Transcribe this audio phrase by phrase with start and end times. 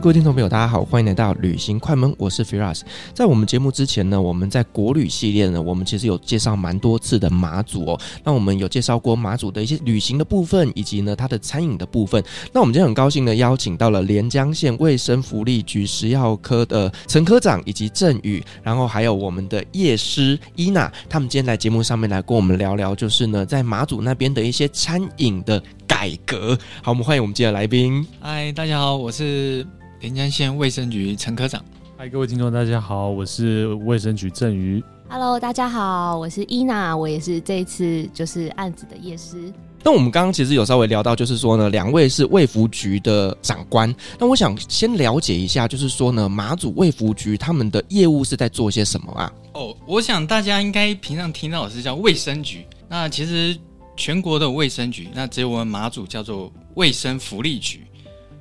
[0.00, 2.82] 各位听众朋友，大家好，欢迎来到旅行快门，我是 Firas。
[3.12, 8.00] 在我们节目之前呢，我们在国旅系列呢，我们其实有介绍蛮多次的马祖哦。
[8.22, 12.22] 那我们有介绍过马祖的一些旅行的部分，以及呢它的餐饮的部分。
[12.52, 26.56] 那我们今天很高兴的邀请到了连江县卫生福利局食药科的陈科长以及郑宇，然后还有我们的叶师伊娜，他们今天来节目上面来跟我们聊聊，就是呢在马祖那边的一些餐饮的改革。
[26.82, 28.06] 好，我们欢迎我们今天的来宾。
[28.20, 29.66] 嗨，大家好，我是
[30.00, 31.64] 连江县卫生局陈科长。
[31.96, 34.84] 嗨，各位听众，大家好，我是卫生局郑瑜。
[35.08, 39.52] Hello，大家好，我是伊娜，我也是这一次就是案子的夜师。
[39.82, 43.92] 那我们刚刚其实有稍微聊到，就是说呢，两位是卫福局的长官。
[44.18, 49.32] 那我想先了解一下，就是说呢，马祖卫福局他们的业务是在做些什么啊？
[49.54, 53.56] 哦，我想大家应该平常听到的是叫卫生局，那其实。
[53.98, 57.84] 全国的卫生局，那只有我们马祖叫做卫生福利局。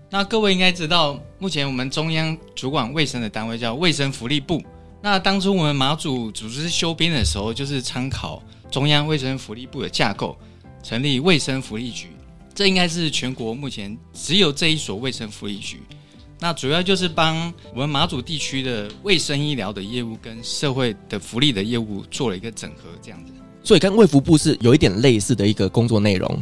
[0.07, 4.63] 那各位应该知道，目前我们中央主管卫生的单位叫卫生福利部。
[5.01, 10.37] 那当初我们马祖组织修编的时候，就是参考中央卫生福利部的架构，
[10.83, 12.09] 成立卫生福利局。
[12.53, 15.81] 这应该是全国目前只有这一所卫生福利局。
[16.39, 23.33] 那主要就是帮我们马祖地区的卫生医疗的业务跟社会的福利的业务做了一个整合，这样子。
[23.67, 26.41] 所以跟卫福部是有一点类似的一个工作内容，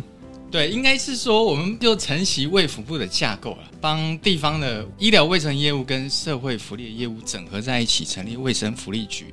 [0.51, 9.25] 对，应该是说我们就承袭卫福部的架构了，帮地方的医疗卫生业务跟社会福利的业务整合在一起，成立卫生福利局。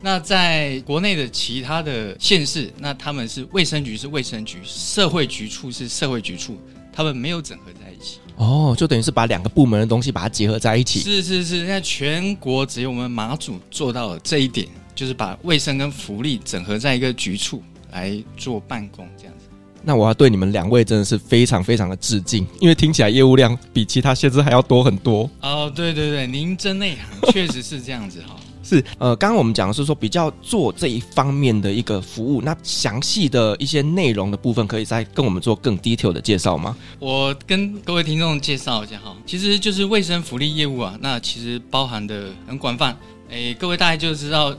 [0.00, 6.56] 那在国内的其他的县市，那他们是卫生局是卫生局，社会局处是社会局处，
[6.90, 8.20] 他们没有整合在一起。
[8.36, 11.00] 哦，就等于是把两个部门的东西把它结合在一起。
[11.00, 14.66] 是是是，现在全国只有我们马祖做到了这一点。
[14.98, 19.44] 就是把卫生跟福利整合在一个局处来做办公，这样子。
[19.80, 25.30] 那我要对你们两位真的是非常非常的致敬，因为听起来业务量比其他县市还要多很多。
[25.40, 28.34] 哦，对对对，您真内行，确实是这样子哈。
[28.60, 36.76] 是，呃，刚刚我们讲的是说比较做这一方面的一个服务，那详细的一些内容的部分，可以再跟我们做更 detail 的介绍吗？
[36.98, 42.94] 我跟各位听众介绍一下哈，其实就是卫生福利业务啊，那其实包含的很广泛，
[43.30, 44.52] 诶，各位大概就知道。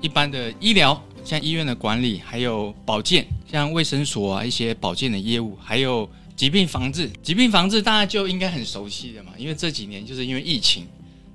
[0.00, 7.10] 一般的医疗，像医院的管理，还有保健，像卫生所啊一些保健的业务，还有疾病防治。
[7.22, 10.86] 疾病防治大家就应该很熟悉的嘛，因为这几年就是因为疫情，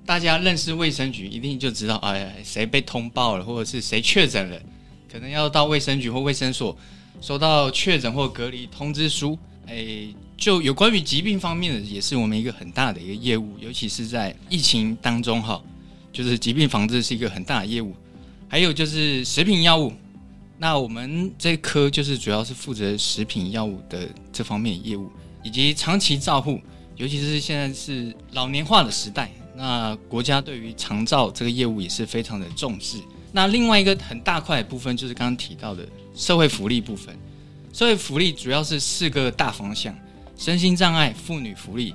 [0.06, 4.60] 大家认识卫生局，一定就知道哎谁被通报了，或者是谁确诊了，
[5.12, 6.76] 可能要到卫生局或卫生所
[7.22, 9.38] 收到确诊或隔离通知书。
[9.68, 15.60] 哎，就有关于疾病方面的，也是我们一个很大的一个业务，尤其是在疫情当中哈，
[16.14, 17.96] 就是疾病防治是一个很大的业务。
[18.48, 19.92] 还有就是食品药物，
[20.58, 25.12] 那我们这科就是主要是负责食品药物的这方面业务，
[25.44, 26.60] 以及长期照护，
[26.96, 32.98] 尤其是现在是老年化的时代，那国家对于长照这个业务也是非常的重视。
[33.32, 37.14] 那另外一个很大块的部分就是刚刚提到的社会福利部分，
[37.74, 39.94] 社会福利主要是四个大方向：
[40.38, 41.94] 身心障碍、妇女福利、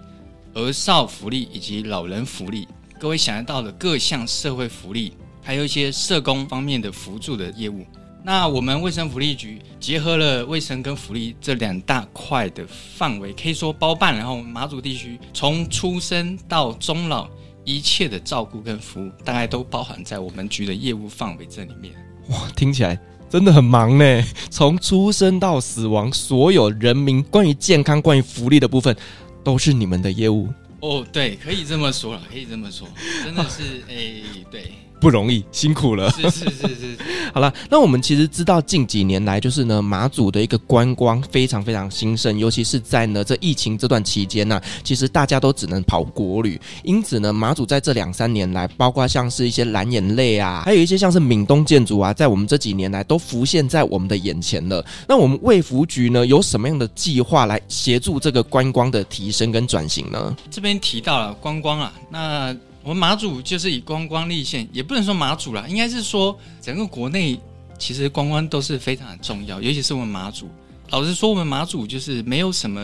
[0.53, 2.69] 儿少福利以及老人福利。
[2.99, 5.15] 各位想得到的各项社会福利。
[5.51, 7.85] 还有一些社工方面的辅助的业务。
[8.23, 14.17] 那我们卫生福利局结合了卫生跟福利这两大块的范围，可以说包办。
[14.17, 17.29] 然后马祖地区从出生到终老
[17.65, 21.93] 一切的照顾跟服务，大概都包含在我们局的业务范围这里面。
[22.29, 22.97] 哇，听起来
[23.29, 24.25] 真的很忙呢。
[24.51, 28.97] 从出生到死亡，所有人民关于健康、关于福利的部分，
[29.43, 30.49] 都是你们的业务。
[30.79, 32.87] 哦，对，可以这么说了，可以这么说，
[33.25, 34.71] 真的是，哎，对。
[35.01, 36.11] 不容易，辛苦了。
[36.11, 36.99] 是是是是，
[37.33, 54.85] 好了，那我们其实知道近几年来，就是呢马祖的一个观光非常非常兴盛，尤其是在呢这疫情这段期间呢、啊，其实大家都只能跑国旅，因此呢马祖在这两三年来，包括像是一些蓝眼泪啊，还有一些像是闽东建筑啊，在我们这几年来都浮现在我们的眼前了。
[55.09, 60.37] 那我们卫福局呢有什么样的计划来协助这个观光的提升跟转型呢？
[60.51, 62.55] 这边提到了观光啊，那。
[62.83, 67.39] 我们马祖就是以观光立县，也不能说马祖啦，应该是说整个国内
[67.79, 70.49] 其实观光都是非常的重要，尤其是我们马祖。
[70.91, 72.81] 老实说，我们马祖就是没有什么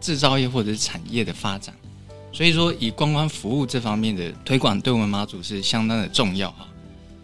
[0.00, 1.74] 制造业或者是产业的发展，
[2.32, 6.66] 所以说以观光服务这方面的推广，对我们马祖是相当的重要哈。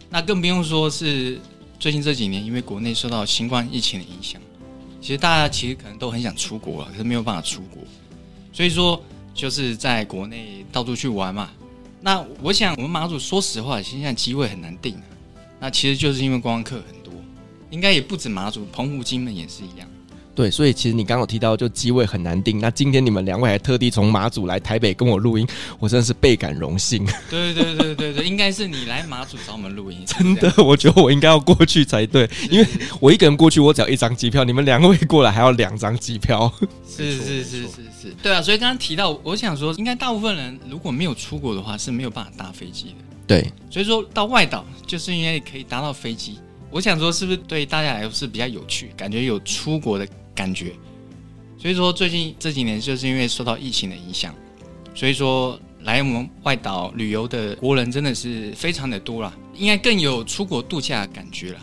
[0.09, 1.39] 那更不用说是
[1.79, 4.39] 最近这几年，因为国内受到新冠疫情的影响，
[5.01, 7.83] 其实大家其实可能都很想出国了，可是没有办法出国，
[8.53, 9.03] 所以说
[9.33, 11.49] 就是在国内到处去玩嘛。
[12.03, 15.03] 那我想，我们马祖说实话，现在机位很难定啊。
[15.59, 17.13] 那其实就是因为观光客很多，
[17.69, 19.87] 应该也不止马祖，澎湖、金门也是一样。
[20.33, 22.59] 对，所以其实你刚刚有提到，就机位很难定。
[22.59, 25.45] 那今天你们两位还特地从马祖来台北跟我录音，
[25.77, 27.05] 我真的是倍感荣幸。
[27.29, 30.03] 对对对对对，应该是你来马祖找我们录音。
[30.05, 32.67] 真的，我觉得我应该要过去才对，因为
[32.99, 36.51] 我一个人过去，我只要一张机票，你们两位过来还要两张机票。
[36.87, 37.67] 是是是是是，
[38.01, 38.41] 是，对啊。
[38.41, 42.95] 所以刚刚提到，我想说，应该大部分人如果没有出国的话，是没有办法搭飞机的。
[43.27, 46.39] 对，所以说到外岛，就是因为可以搭到飞机。
[46.69, 50.73] 我想说，是不是对大家来说是比较有趣，感觉有出国的感觉？
[51.57, 54.33] 所以说，最近这几年就是因为受到疫情的影响，
[54.95, 61.59] 所以说来我们外岛旅游的国人真的是非常的多了，应该更有出国度假的感觉了。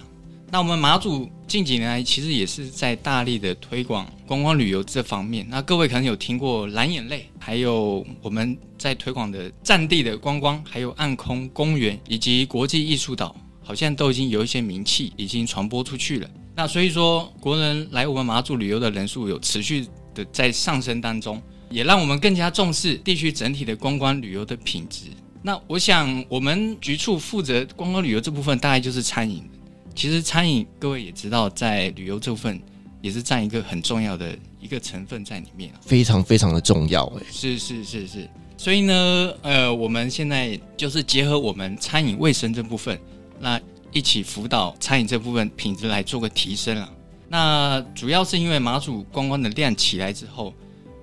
[0.51, 5.47] 那我们马祖近几年来其实也是在大力的推广观光旅游这方面。
[5.51, 13.35] 那各位可能有听过蓝眼泪，还有我们在推广的战地的观光，还有暗空公园以及国际艺术岛。
[13.61, 16.31] 好像都已经有一些名气，已经传播出去了。
[16.59, 21.41] 那所以说，国人来我们马祖旅游的人数有持续的在上升当中，
[21.71, 25.05] 也让我们更加重视地区整体的观光旅游的品质。
[25.41, 29.49] 那我想，我们局处负责观光旅游这部分，大概就是餐饮。
[29.95, 32.61] 其实餐饮，各位也知道，在旅游这部分
[33.01, 37.07] 也是占一个很重要的一个成分在里面，非常非常的重要。
[37.21, 38.29] 哎，是是是是。
[38.57, 42.99] 所以呢，呃，我们现在就是结合我们餐饮卫生这部分。
[43.39, 43.61] 那
[43.93, 46.89] 一起辅导餐饮这部分品质来做个提升啊。
[47.29, 50.55] 那主要是因为马祖观光的量起来之后，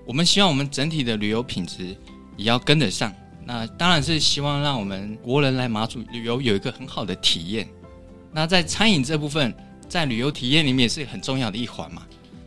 [0.06, 1.96] 我们希望我们整体的旅游品质
[2.36, 3.14] 也要跟得上。
[3.46, 7.68] 那当然是希望让我们国人来马祖旅游有一个很好的体验。
[8.32, 9.56] 那在餐饮这部分，
[9.88, 12.02] 在旅游体验里面也是很重要的一环嘛。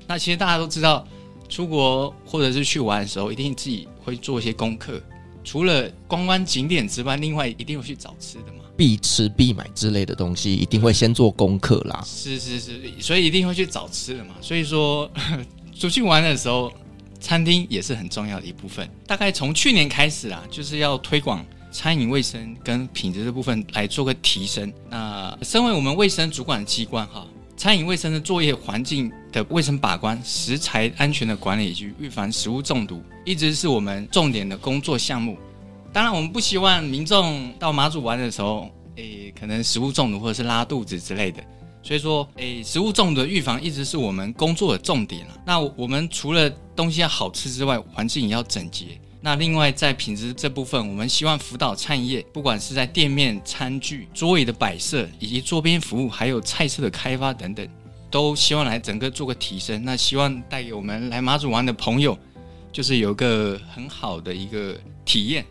[0.08, 1.06] 那其实大家都知道，
[1.49, 5.00] 出国或者是去玩的时候，一定自己会做一些功课。
[5.44, 8.64] 除了观光景点之外，另外一定会去找吃的嘛。
[8.79, 12.01] 必吃必买之类的东西，一定会先做功课啦。
[12.07, 14.37] 是是是，所以一定会去找吃的嘛。
[14.41, 15.11] 所以说，
[15.77, 16.73] 出去玩的时候，
[17.19, 18.89] 餐厅也是很重要的一部分。
[19.05, 24.73] 大概从去年开始啊，就是要推广餐饮卫生跟品质的部分来做个提升。
[24.89, 27.27] 那身为我们卫生主管机关哈，
[27.57, 35.37] 餐饮卫生的作业环境的卫生把关、食材安全的管理以及预防食物中毒，一直是我们重点的工作项目。
[35.91, 41.43] 当然，我们不希望民众到马祖玩的时候，诶，可能食物中毒或者是拉肚子之类的。
[41.83, 45.40] 所以说，诶，食物中毒的预防一直是我们工作的重点了。
[45.47, 48.99] 那我们除了东西要好吃之外，环境也要整洁。
[49.21, 57.67] 那另外，在品质这部分，我们希望辅导餐业，不管是在店面、餐具、桌椅的摆设，以及桌边服务，还有菜色的开发等等，
[58.11, 59.85] 都希望来整个做个提升。
[59.85, 62.19] 那希望带给我们来马祖玩的朋友，
[62.73, 65.45] 就是有个很好的一个体验。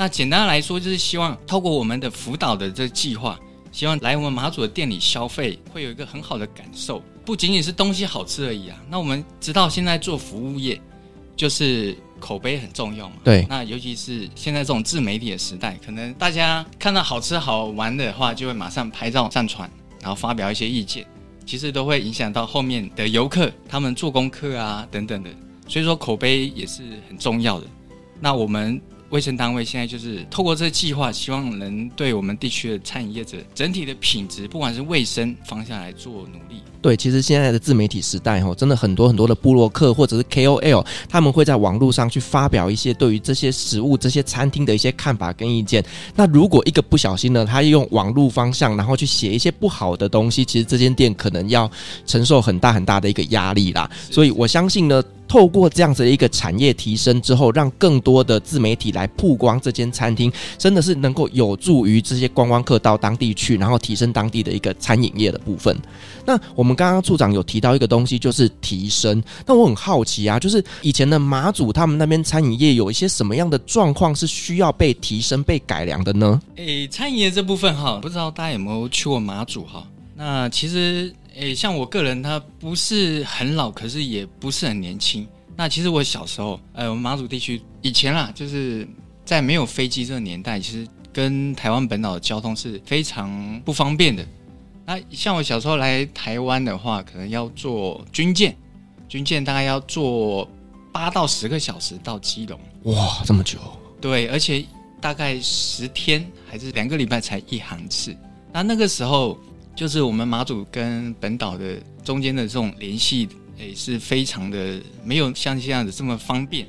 [0.00, 3.36] 那简单来说，就是希望透过我们的辅导的这个计划，
[3.72, 8.80] 希望来我们马祖的店里消费会有一个很好的感受，不仅仅是东西好吃而已啊。
[8.88, 10.80] 那我们知道现在做服务业，
[11.34, 13.16] 就是口碑很重要嘛。
[13.24, 13.44] 对。
[13.48, 19.68] 那尤其是现在这种自媒体的时代，可能大家看到好吃好玩的话，就会马上拍照上传，
[20.00, 21.04] 然后发表一些意见，
[21.44, 25.30] 其实都会影响到后面的游客，他们做功课啊等等的。
[25.66, 27.66] 所以说口碑也是很重要的。
[28.20, 28.80] 那我们。
[29.10, 36.60] 卫生单位现在就是透过这个计划，希望能对我们地区的餐饮业者整体的品质，不管是卫生方向来做努力。
[36.82, 45.82] 对，其实现在的自媒体时代，吼，真的很多很多的部落客或者是 KOL，他们会在网络上去发表一些对于这些食物、这些餐厅的一些看法跟意见。
[46.14, 51.68] 那如果一个不小心呢，他用网络方向，然后去写一些不好的东西，其实这间店可能要
[52.06, 53.90] 承受很大很大的一个压力啦。
[54.10, 55.02] 所以我相信呢。
[55.28, 65.76] 透过这样子的一个产业提升之后，让更多的自媒体来曝光这间餐厅，真的是能够有助于这些观光客到当地去，然后提升当地的一个餐饮业的部分。
[66.24, 69.22] 那我们刚刚处长有提到一个东西，就是提升。
[69.46, 76.40] 那我很好奇啊，就是以前的马祖他们那边餐饮业有一些什么样的状况是需要被提升、被改良的呢？
[76.56, 79.86] 诶，餐饮业这部分哈，不知道大家有没有去过马祖哈？
[80.16, 81.12] 那其实。
[81.38, 85.24] 诶，像我个人，他不是很老，可是也不是很年轻。
[85.56, 88.86] 那其实我小时候，呃，我们马祖地区以前啦，就是
[89.24, 94.26] 在没有飞机这个年代，其实跟台湾本岛的交通是非常不方便的。
[94.84, 98.56] 那像我小时候来台湾的话，可能要坐军舰，
[99.08, 100.48] 军舰大概要坐
[100.92, 102.58] 八到十个小时到基隆。
[102.82, 103.58] 哇，这么久？
[104.00, 104.64] 对，而且
[105.00, 108.16] 大概十天还是两个礼拜才一航次。
[108.52, 109.38] 那那个时候。
[109.78, 116.66] 就是我们马祖跟本岛的中间的这种联系，诶，是非常的没有像这样子这么方便。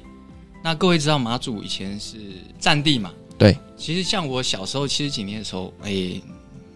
[0.63, 2.18] 那各位知道马祖以前是
[2.60, 3.12] 战地嘛？
[3.36, 3.58] 对。
[3.75, 6.22] 其实像我小时候七十几年的时候，诶，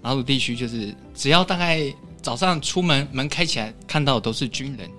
[0.01, 4.89] 马祖地区就是只要大概早上出门门开起来，看到的都是军人。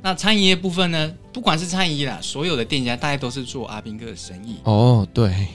[0.00, 4.58] 那餐饮业部分呢，不管是餐饮业啦，所有的店家大概都是做阿兵哥的生意。
[4.62, 5.48] 哦，对，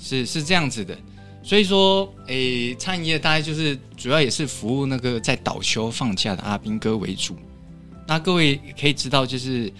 [0.00, 0.96] 是是这样子的。
[1.44, 7.36] 所以说，哎、欸，餐饮业大概就是主要也是服务那个在倒休放假的阿兵哥为主。
[8.04, 9.72] 那各位可以知道，就是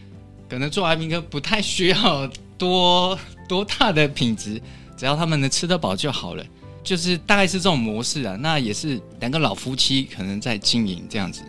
[0.48, 4.62] 可能做阿兵哥不太需要多多大的品质，
[4.96, 6.46] 只要他们能吃得饱就好了。
[6.84, 8.36] 就是大概是这种模式啊。
[8.38, 11.42] 那也是两个老夫妻可能在经营这样子。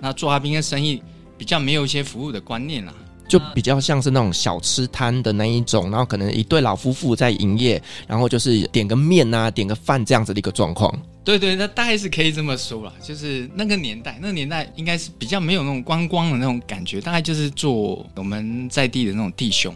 [0.00, 1.00] 那做阿兵哥生意
[1.38, 2.92] 比较没有一些服务的观念啦。
[3.30, 10.92] 就比较像是那种小吃摊的那一种，然后可能一对老夫妇在营业，然后就是点个面啊，点个饭这样子的一个状况。
[11.22, 12.92] 对对，那大概是可以这么说了。
[13.00, 19.72] 就是那个年代，那个年代应该是比较没有那种观光的那种感觉，大概就是做我们在地的那种弟兄，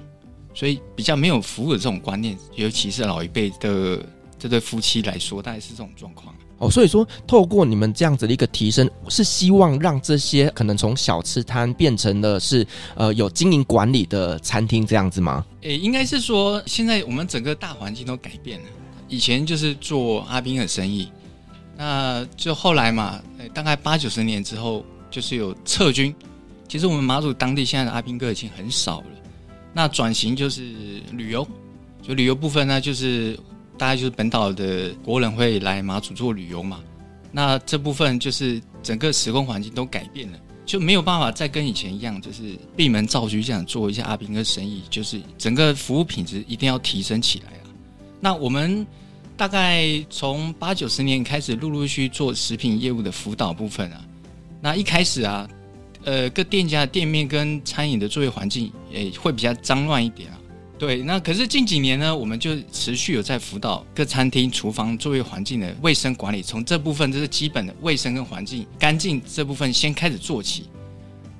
[0.52, 4.04] 所以比较没有服务的这种观念，尤其是老一辈的
[4.36, 6.34] 这对夫妻来说，大概是这种状况。
[6.58, 15.44] 哦，所以说透过你们这样子的一个提升，是希望让这些可能从小吃摊变成了是呃有经营管理的餐厅这样子吗？
[15.62, 18.66] 诶、应该是说现在我们整个大环境都改变了，
[19.08, 21.08] 以前就是做阿兵的生意，
[21.76, 26.14] 那就后来嘛，欸、大概八九十年之后就是有撤军，
[26.68, 29.06] 其实我们马祖当地现在的阿兵哥已经很少了，
[29.72, 30.62] 那转型就是
[31.12, 31.46] 旅游，
[32.00, 33.36] 就旅游部分呢就是。
[33.76, 36.80] 大概就是本岛的国人会来马祖做旅游嘛，
[37.32, 47.66] 那这部分就是整个时空环境都改变了，就没有办法再跟以前一样，就是闭门造车这样做一下阿兵哥生意，就是整个服务品质一定要提升起来啊。
[48.20, 48.86] 那我们
[49.36, 54.04] 大概从八九十年开始陆陆续续做食品业务的辅导部分啊，
[54.60, 55.48] 那一开始啊，
[56.04, 60.38] 呃，各店家店面跟餐饮的作业环境也会比较脏乱一点啊。
[60.84, 70.68] 对，那可是近几年呢，我们就持续有在辅导各餐厅厨房作业环境的卫生管理，从这部分这是基本的卫生跟环境干净这部分先开始做起。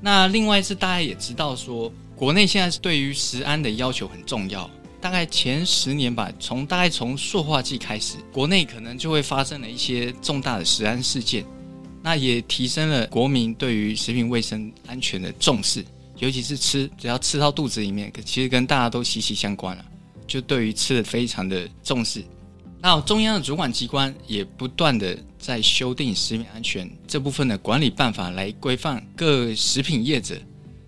[0.00, 4.68] 那另外是大家也知道说，国内现在是对于食安的要求很重要。
[4.98, 11.44] 大概前十年吧，从大概从塑化剂开始，国内可能就会发生了一些重大的食安事件，
[12.02, 15.84] 那也提升了国民对于食品卫生安全的重视。
[16.18, 19.84] 尤其是吃，只要吃到肚子里面，其实跟大家都息息相关了。
[20.26, 22.24] 就对于吃的非常的重视。
[22.80, 30.36] 那中央的主管机关也不断的在修订食品安全这部分的管理办法，来规范各食品业者。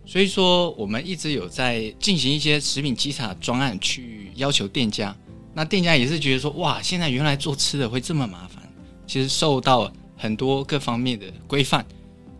[0.06, 5.14] 所以说，我们一直有在进行一些食品稽查专案，去要求店家。
[5.52, 8.62] 那店家也是觉得说，哇，现在原来做吃的会这么麻烦。
[9.06, 11.84] 其实受到很多各方面的规范，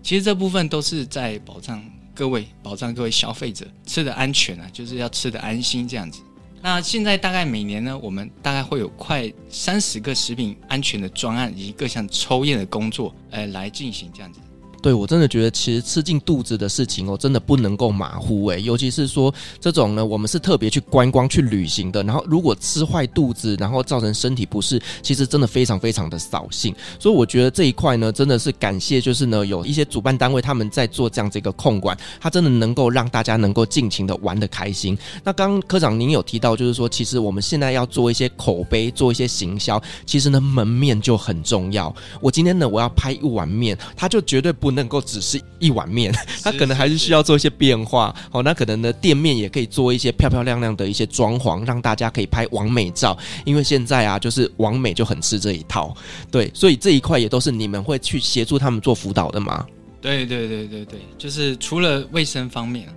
[0.02, 1.83] 其实这部分都是在保障。
[2.16, 6.23] 各位，保障各位消费者吃的安全啊，就是要吃的安心这样子。
[6.62, 14.40] 那现在大概每年呢，我们大概会有快三十个食品安全的专案以及各项抽验的工作，呃，来进行这样子。
[14.87, 26.73] 对，我真的觉得其实吃进肚子的事情哦，真的不能够马虎诶，尤其是说这种呢，我们是特别去观光去旅行的，然后如果吃坏肚子，然后造成身体不适，其实真的非常非常的扫兴。
[27.00, 34.97] 所以我觉得这一块呢，真的是感谢，就是呢有一些主办单位他们在做这样子一个控管，他真的能够让大家能够尽情的玩得开心。
[35.25, 41.93] 那刚科长您有提到，就是说其实我们现在要做一些口碑，做一些行销，其实呢门面就很重要。
[42.21, 46.14] 我今天呢我要拍一碗面，它就绝对不能够只是一碗面，
[46.45, 48.14] 它可能还是需要做一些变化。
[48.30, 53.18] 好，那可能呢店面也可以做一些漂漂亮亮的一些装潢，让大家可以拍完美照。
[53.45, 55.92] 因为现在啊，就是完美就很吃这一套，
[56.30, 59.66] 对，所以这一块也都是你们会去协助他们做辅导的吗？
[60.00, 62.88] 对对对对对，就是除了卫生方面，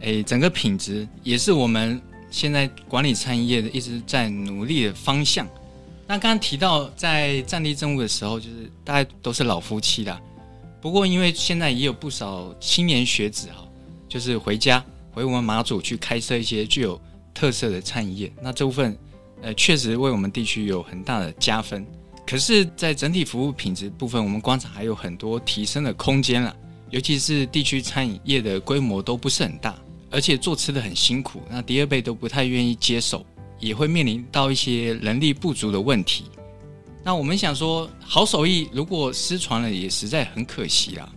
[0.00, 5.46] 诶，整个品质也是我们现在管理餐饮业的一直在努力的方向。
[6.06, 10.20] 那刚刚提到在战地政务的时候，就是大家都是老夫妻啦。
[10.86, 13.66] 不过因为现在也有不少青年学子哈，
[14.08, 17.00] 就是回家回我们马祖去开设一些具有
[17.34, 18.96] 特色的餐饮业，那这部分
[19.42, 21.84] 呃确实为我们地区有很大的加分。
[22.24, 26.54] 可是，在整体服务品质部分，我们观察还有很多提升的空间了。
[26.90, 29.74] 尤其是地区餐饮业的规模都不是很大，
[30.08, 33.26] 而且做吃的很辛苦，那第二辈都不太愿意接手，
[33.58, 36.26] 也会面临到一些人力不足的问题。
[37.06, 41.08] 那我们想说，好手艺如果失传了，也实在很可惜啦。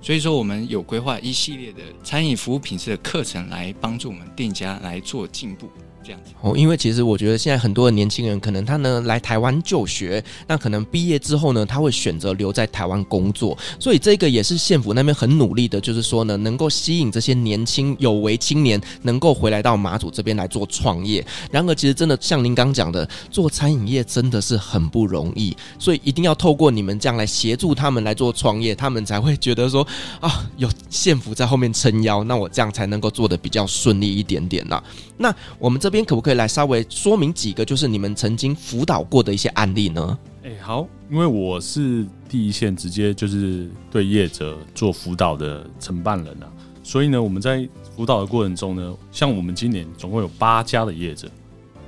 [0.00, 5.68] 所以说，我们有规划一系列的餐饮服务品质的课程，来帮助我们店家来做进步。
[6.04, 21.24] 这样子哦，因为其实我觉得现在很多的年轻人，可能他呢来台湾就学，那可能毕业之后呢，他会选择留在台湾工作，所以这个也是县府那边很努力的，就是说呢，能够吸引这些年轻有为青年，能够回来到马祖这边来做创业。
[21.50, 29.86] 然而，其实真的像您刚讲的，做餐饮业真的是很不容易，所以一定要透过你们这样来协助他们来做创业，他们才会觉得说
[30.20, 34.82] 啊，有县府在后面撑腰，那我这样才能够做得比较顺利一点点呐。
[35.16, 35.93] 那我们这。
[35.94, 40.18] 边可不可以来稍微说明几个，就是你们曾经辅导过的一些案例呢？
[40.42, 46.50] 哎，好，因为我是第一线直接就是对业者做辅导的承办人啊，
[46.82, 51.28] 所以呢，我们在辅导的过程中呢，像我们今年总共有八家的业者，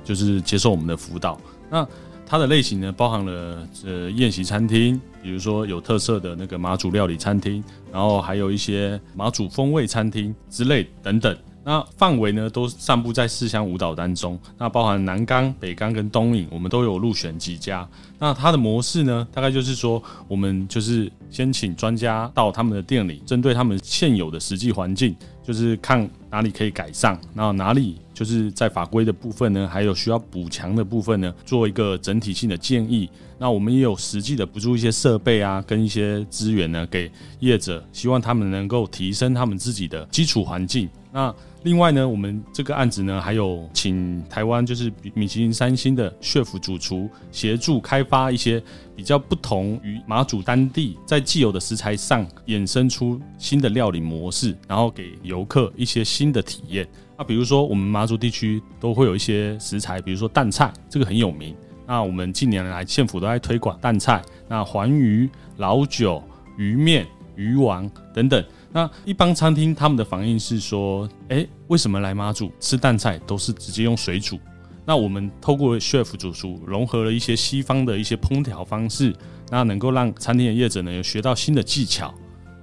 [0.05, 1.37] 就是接受我们的辅导。
[1.69, 1.85] 那
[2.25, 7.61] 它的类型呢，包含了呃宴席餐厅，比如说有特色的那个马祖料理餐厅，
[7.91, 11.37] 然后还有一些马祖风味餐厅之类等等。
[11.67, 14.39] 那范围呢，都散布在四乡五岛当中。
[14.57, 17.85] 那包含南港、北港跟东引，我们都有入选几家。
[18.17, 33.09] 那它的模式呢，大概就是说，我们就是先请专家到他们的店里，针对他们现有的实际环境，就是看哪里可以改善，然后哪里就是在法规的部分呢，还有需要补强的部分呢，做一个整体性的建议。
[33.37, 40.87] 那我们也有实际的补助一些设备啊，跟一些资源呢，给业者，希望他们能够提升他们自己的基础环境。
[41.11, 48.61] 那另外呢，我们这个案子呢，还有请台湾就是米其林三星的 chef 主厨协助开发一些
[48.95, 56.87] 比较不同于马祖当地在既有的食材上衍生出新的料理模式，然后给游客一些新的体验。
[57.17, 61.55] 那比如说我们马祖地区都会有一些食材，比如说淡菜，这个很有名。
[61.85, 66.23] 那我们近年来县府都在推广淡菜，那环鱼、老酒、
[66.57, 68.43] 鱼面、鱼丸等等。
[68.71, 74.37] 那一般餐厅他们的反应是说，诶，为什么来妈祖吃淡菜都是直接用水煮？
[74.85, 79.13] 那我们透过 chef 主厨融合了一些西方的一些烹调方式，
[79.49, 82.13] 那能够让餐厅的业者呢有学到新的技巧。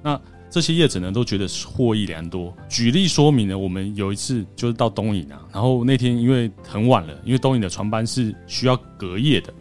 [0.02, 2.54] 那这些业者呢都觉得获益良多。
[2.68, 9.52] 举例说明呢，我们有一次就是到东影啊，然后那天因为很晚了，因为东影的船班是需要隔夜的。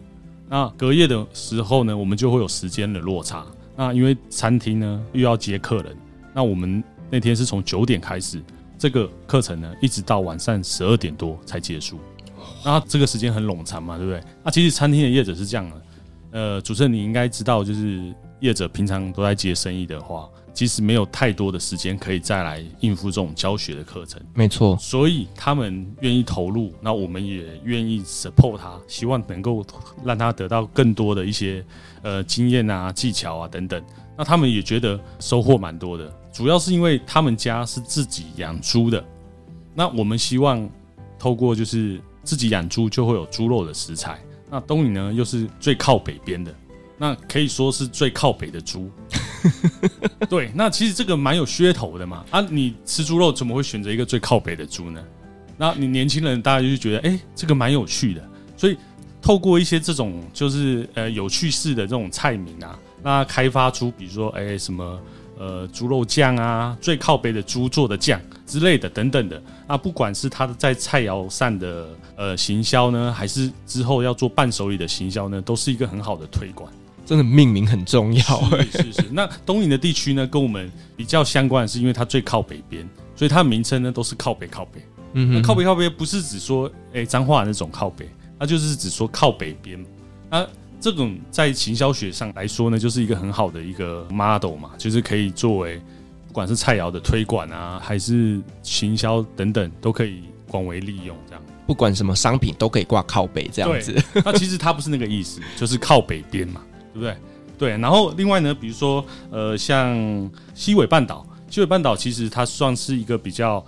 [0.48, 3.44] 那隔夜的时候呢，我们就会有时间的落差。
[3.76, 5.96] 那因为餐厅呢又要接客人。
[6.34, 8.42] 那我们那天是从九点开始，
[8.76, 11.98] 这个课程呢，一直到晚上十二点多才结束。
[12.64, 14.22] 那这个时间很冗长嘛，对不对？
[14.42, 15.82] 那其实餐厅的业者是这样的，
[16.32, 24.20] 呃，主持人你应该知道，就是业者平常都在接生意的话，其实没有太多的时间可以再来应付这种教学的课程。
[24.34, 29.64] 没错，所以他们愿意投入，那我们也愿意 support 他，希望能够
[30.04, 31.64] 让他得到更多的一些
[32.02, 33.82] 呃经验啊、技巧啊等等。
[34.16, 36.12] 那他们也觉得收获蛮多的。
[36.34, 39.02] 主要是因为他们家是自己养猪的，
[39.72, 40.68] 那我们希望
[41.16, 44.18] 透过就是自己养猪就会有猪肉的食材。
[44.50, 46.52] 那东宇呢又是最靠北边的，
[46.98, 48.90] 那可以说是最靠北的猪。
[50.28, 52.24] 对，那其实这个蛮有噱头的嘛。
[52.32, 55.00] 啊，你吃猪肉怎么会选择一个最靠北的猪呢？
[55.56, 58.28] 那你年轻人大家就觉得，哎，这个蛮有趣的。
[58.56, 58.76] 所以
[59.22, 65.00] 透过一些这种就是呃有趣式的这种菜名啊，那开发出比如说哎什么。
[65.38, 69.42] 呃猪肉酱啊，最靠北的猪做的酱之类的等等的。
[69.66, 76.70] 那不管是他在菜肴上的呃行销呢，还是之后要做伴手礼的行销呢，都是一个很好的推广。
[77.06, 78.22] 真的命名很重要，
[78.62, 79.04] 是是是。
[79.10, 84.80] 那东营的地区呢，跟我们比较相关的是，因为它最靠北边，所以它的名称呢都是靠北靠北。
[85.12, 89.84] 嗯靠北靠北不是指说诶彰化那种靠北，它就是指说靠北边。
[90.30, 90.46] 那
[90.80, 95.80] 这种在行销学上来说呢，就是一个很好的一个 model 嘛，就是可以作为
[96.26, 101.16] 不管是菜肴的推广啊，还是行销等等，都可以广为利用。
[101.26, 103.94] 这样，不管什么商品都可以挂靠北这样子。
[104.24, 106.60] 那其实它不是那个意思，就是靠北边嘛。
[106.92, 107.16] 对不对？
[107.58, 113.64] 对，然后另外呢，比如说，呃，像西尾半岛，西尾半岛其实它算是一个比较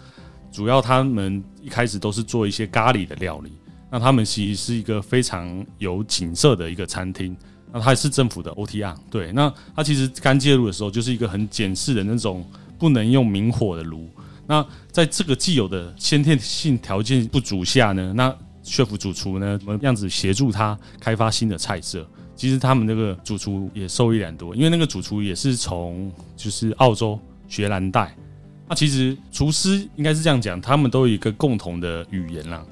[0.52, 3.52] 主要，他们一开始都是做一些咖喱的料理。
[3.90, 7.36] 那他们其实是一个非常有景色的一个餐厅。
[7.72, 9.32] 那它是政府的 OTR，对。
[9.32, 12.44] 那它其实刚介入的时候，就是一个很简式的那种
[12.78, 14.08] 不能用明火的炉。
[14.46, 22.06] 那在这个既有的先天性条件不足下呢，那 chef 主厨呢，怎么样子协助他开发新的菜色？
[22.36, 27.18] 其实他们那个主厨也受益良多，因为那个主厨也是从就是澳洲
[27.48, 28.14] 学蓝带。
[28.68, 32.64] 那其实厨师应该是这样讲，他们都有一个共同的语言啦。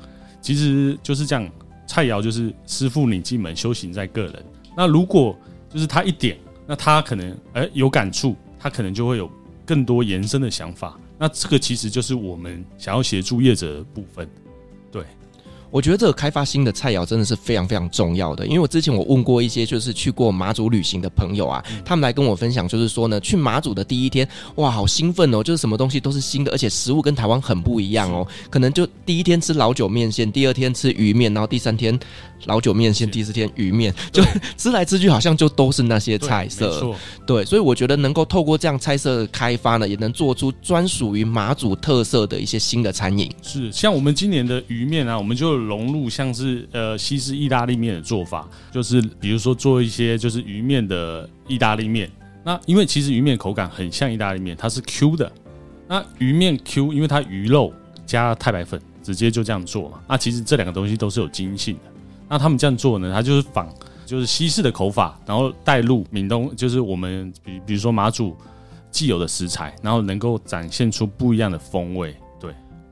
[0.45, 1.51] 其实就是这样，
[1.87, 4.45] 菜肴就是师傅领进门，修行在个人。
[4.77, 5.35] 那如果
[5.71, 9.31] 就是他一点，那他可能哎有感触，他可能就会有
[9.65, 11.01] 更多延伸的想法。
[11.19, 14.29] 那这个其实就是我们想要协助业者的部分，
[15.75, 31.99] 我觉得这个开发新的菜肴真的是非常非常重要的，因为我之前我问过一些就是去过马祖旅行的朋友啊，他们来跟我分享，就是说呢，去马祖的第一天，哇，好兴奋哦，就是什么东西都是新的，而且食物跟台湾很不一样哦，可能就第一天吃老酒面线，第二天吃鱼面，然后第三天
[32.45, 34.23] 老酒面线，第四天鱼面，就
[34.57, 36.79] 吃来吃去好像就都是那些菜色，
[37.27, 43.29] 对，对，所以我觉得能够透过这样菜色的开发呢，也能做出专属于马祖特色的一些新的餐饮。
[43.43, 45.64] 是，像我们今年的鱼面啊，我们就。
[45.65, 52.11] 融入像是呃西式意大利面的做法，就是比如说做一些就是鱼面的意大利面。
[52.45, 55.33] 那因为其实鱼面口感很像意大利面，它是 Q 的。
[55.89, 57.73] 那鱼面 Q，因为它鱼肉
[58.05, 60.01] 加太白粉，直接就这样做嘛。
[60.09, 61.81] 那其实这两个东西都是有筋性的。
[62.29, 63.69] 那他们这样做呢，它就是仿
[64.07, 68.37] 就是西式的口法，然后带入闽东，就是我们比比如说马祖
[68.91, 72.15] 既有的食材，然后能够展现出不一样的风味。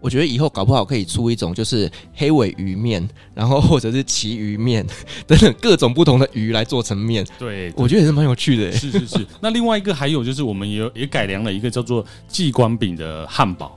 [0.03, 4.85] 我觉得以后搞不好可以出一种，就是黑尾鱼面，然后或者是旗鱼面
[5.27, 7.25] 等等各种不同的鱼来做成面。
[7.39, 8.73] 对，我觉得也是蛮有趣的。
[8.73, 9.27] 是是是。
[9.41, 13.77] 那另外一个还有就是，我们也也改良了一个叫做季光饼的汉堡。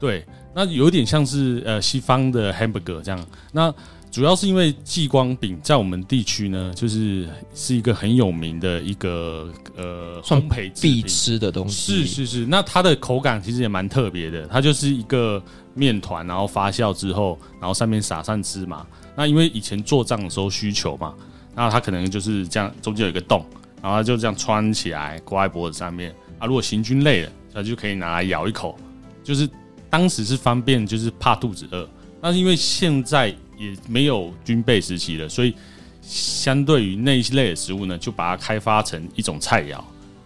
[0.00, 3.26] 对，那有点像是呃西方的 hamburger 这样。
[3.52, 3.72] 那
[4.10, 12.04] 主要是因为继光饼在我们地区呢，就是是一个很有名的一个呃烘焙必吃的东西。
[12.04, 15.42] 是是是，那它的口感其实也蛮特别的，它就是一个
[15.76, 18.84] 面团，然后发酵之后，然后上面撒上芝麻。
[19.14, 21.14] 那因为以前做账的时候需求嘛，
[21.54, 23.46] 那它可能就是这样，中间有一个洞，
[23.80, 26.12] 然后它就这样穿起来挂在脖子上面。
[26.40, 28.76] 啊，如果行军累了，它就可以拿来咬一口，
[29.22, 29.48] 就是
[29.88, 31.88] 当时是方便，就是怕肚子饿。
[32.20, 33.32] 但是因为现在。
[33.58, 35.54] 也没有军备时期了，所以
[36.02, 39.82] 相对于那一类的食物呢，就把它开发成一种菜肴。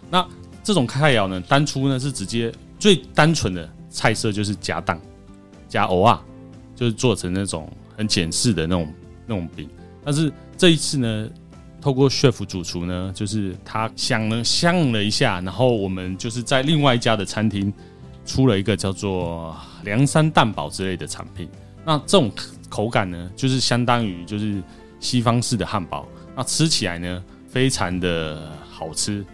[0.09, 0.27] 那
[0.61, 4.99] 这种菜肴呢，当初呢是直接最单纯的菜色就是加蛋
[5.71, 6.21] 加蚵仔，
[6.75, 8.93] 就是做成那种很简式的那种
[9.25, 9.67] 那种饼。
[10.03, 11.29] 但是这一次呢，
[11.81, 17.73] 透过 chef 主厨呢，就是他想了想了一下，然后我们就是在另外一家的餐厅
[18.25, 21.49] 出了一个叫做凉山蛋堡之类的产品。
[21.85, 22.31] 那这种。
[22.71, 24.63] 口感呢，就是相当于就是
[25.01, 29.25] 西方式的汉堡，那吃起来呢非常的好吃，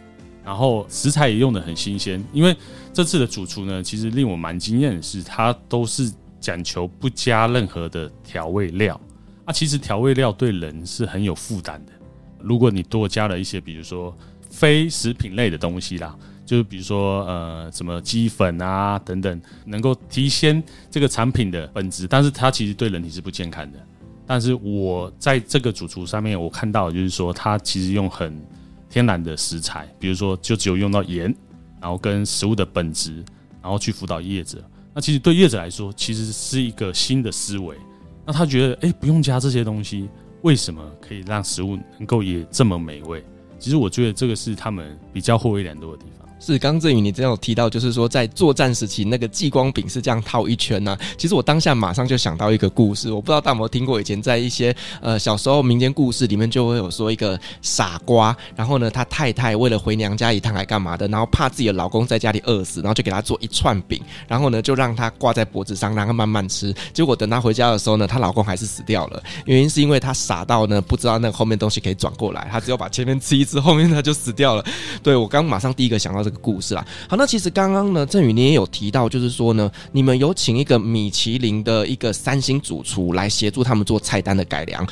[0.44, 2.20] 然后食材也用的很新鲜。
[2.34, 2.58] 因为
[2.92, 6.12] 这次的主厨呢，其实令我蛮惊艳的是，他都是
[6.48, 8.98] 讲求不加任何的调味料。
[9.44, 11.92] 啊，其实调味料对人是很有负担的。
[12.40, 14.18] 如果你多加了一些，比如说
[14.50, 16.16] 非食品类的东西啦。
[16.46, 23.78] 就是比如说，呃，什么鸡粉啊等等，能够提鲜这个产品的本质，但是它其实对人体是不健康的。
[24.26, 28.42] 但是我在这个主厨上面，我看到就是说，它其实用很
[28.90, 31.36] 天然的食材，比如说就只有用到盐，
[31.82, 33.16] 然后跟食物的本质，
[33.62, 34.64] 然后去辅导业者。
[34.98, 37.78] 那其实对业者来说，其实是一个新的思维。
[38.26, 40.10] 那他觉得，哎，不用加这些东西，
[40.42, 43.24] 为什么可以让食物能够也这么美味？
[43.60, 46.27] 其实我觉得这个是他们比较获益良多的地方。
[46.40, 66.74] 是，刚正宇你这样有提到，就是说在作战时期那个激光饼是这样套一圈呢、其实我当下马上就想到一个故事，我不知道大家有没有听过，以前在一些呃小时候民间故事里面就会有说一个傻瓜，然后呢他太太为了回娘家一趟还干嘛的，然后怕自己的老公在家里饿死，然后就给他做一串饼，然后呢就让他挂在脖子上，让他慢慢吃。
[66.94, 74.64] 结果等他回家的时候呢，她老公还是死掉了，原因是因为他傻到呢不知道那个后面东西可以转过来，他只有把前面吃一次，后面他就死掉了。
[75.02, 76.86] 对，我刚马上第一个想到这个故事啦。
[77.08, 84.86] 好，那其实刚刚呢，振宇你也有提到，就是说呢，你们有请一个米其林的一个三星主厨来协助他们做菜单的改良。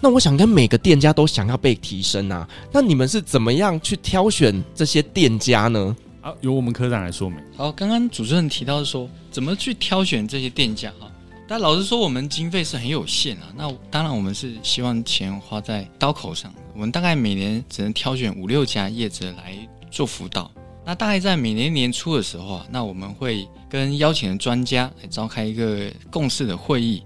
[0.00, 5.96] 那我想跟每个店家都想要被提升啊，那你们是怎么样去挑选这些店家呢？
[6.20, 7.38] 好，由我们科长来说明。
[7.56, 11.06] 好，刚刚主持人提到说，怎么去挑选这些店家啊？
[11.48, 13.52] 但老实说，我们经费是很有限啊。
[13.56, 16.52] 那当然，我们是希望钱花在刀口上。
[16.72, 19.54] 我们大概每年只能挑选五六家业者来
[19.90, 20.50] 做辅导。
[20.84, 27.02] 那大概在每年年初的时候啊，那我们会跟邀请的专家来召开一个共识的会议。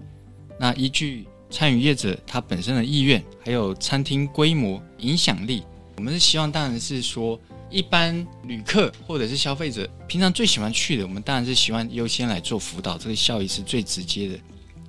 [0.58, 5.62] 那依据参与业者他本身的意愿，还有餐厅规模、影响力，
[5.98, 7.38] 我们是希望当然是说，
[7.70, 14.38] 一般旅客或者是消费者平常最喜欢去的，我们当然是希望优先来做辅导，这个效益是最直接的。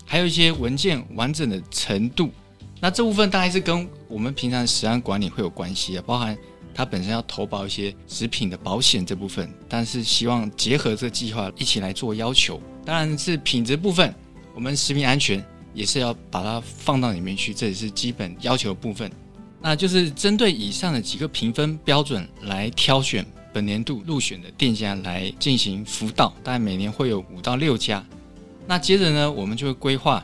[0.05, 2.31] 还有一些文件完整的程度，
[2.79, 6.37] 那这部分大概是跟我们平常的食安管理会有关系啊，包含。
[6.77, 12.61] 他本身要投保一些食品的保险这部分，但是希望结合这计划一起来做要求。
[12.85, 14.13] 当然是品质部分，
[14.53, 19.11] 我们食品安全也是要把它放到里面去，这也是基本要求的部分。
[19.59, 28.05] 那就是针对以上的几个评分标准来挑选本年度入选的店家来进行辅导，大概每年会有五到六家。
[28.67, 30.23] 那接着呢，我们就会规划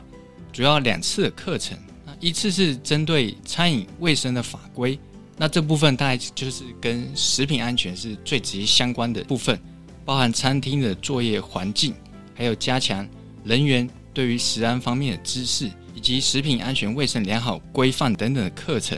[0.52, 4.96] 主要两次的课程，那一次是针对餐饮卫生的法规。
[5.36, 9.58] 那这部分大概就是跟食品安全是最直接相关的部分，
[10.04, 11.92] 包含餐厅的作业环境，
[12.34, 13.04] 还有加强
[13.42, 18.96] 人员对于食安方面的知识，以及食品安全卫生良好规范等等的课程。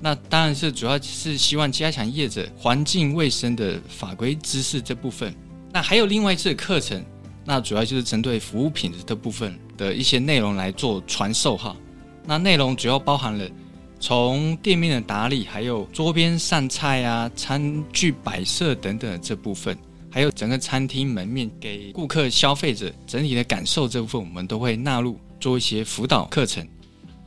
[0.00, 5.32] 那当然是主要是希望加强业者环境卫生的法规知识这部分。
[5.72, 7.04] 那还有另外一次的课程，
[7.44, 11.76] 那主要就是针对服务品质的部分的一些内容来做传授哈。
[12.26, 13.48] 那内容主要包含了。
[14.00, 19.76] 从店面的打理，还有桌边上菜啊、餐具摆设等等这部分，
[20.10, 26.66] 还有整个餐厅门面给顾客消费者整体的感受这部分，我们都会纳入做一些辅导课程。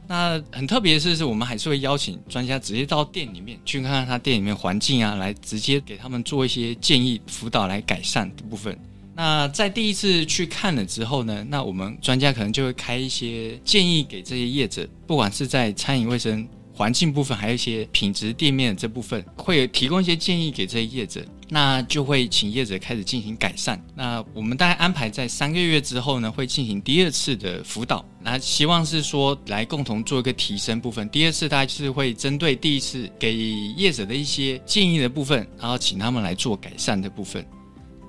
[0.07, 8.77] 那很特别的是，是我们还是会邀请专家直接到店里面去看看他店里面环境啊，来直接给他们做一些建议辅导来改善的部分。
[9.15, 16.45] 那在第一次去看了之后呢，那我们专家可能就会开一些建议给这些业者，不管是在餐饮卫生。
[16.75, 23.79] 环境部分还有一些品质店面的这部分，会提供一些建议给这些业者，那就会请业者开始进行改善。
[23.95, 31.07] 那我们大概安排在三个月之后呢，会进行第二次的辅导，那希望是说来共同做一个提升部分。
[31.09, 33.37] 第二次大概是会针对第一次给
[33.77, 37.45] 业者的一些建议的部分，然后请他们来做改善的部分。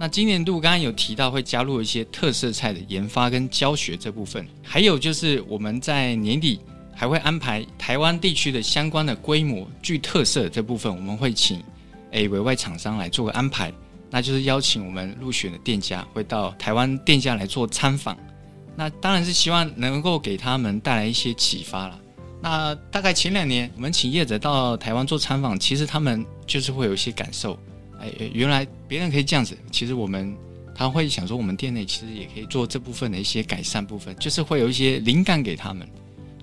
[0.00, 6.58] 那今年度刚刚有提到会加入一些特色菜的研发跟教学这部分，还有就是我们在年底。
[6.94, 11.62] 还会安排台湾地区的相关的规模具特色这部分，我们会请
[12.12, 13.72] 诶委外厂商来做个安排，
[14.10, 18.16] 那就是邀请我们入选的店家会到台湾店家来做参访，
[18.76, 22.00] 那当然是希望能够给他们带来一些启发了。
[22.40, 27.58] 那大概前两年我们请业者到台湾做参访，其实他们就是会有一些感受，
[27.98, 30.36] 哎，原来别人可以这样子，其实我们
[30.74, 35.88] 他会想说我们店内其实也可以做这部分的一些改善部分，就是会有一些灵感给他们。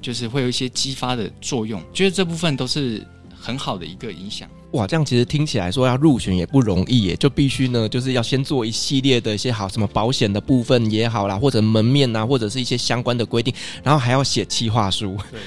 [0.01, 3.05] 就是会有一些激发的作用，觉得这部分都是
[3.39, 4.49] 很好的一个影响。
[4.71, 15.17] 哇，这样其实听起来说要入选也不容易耶，就必须呢，就是要先做一系列的一些好什么保险的部分也好啦，或者门面啊，或者是一些相关的规定，然后还要写企划书。
[15.29, 15.41] 对，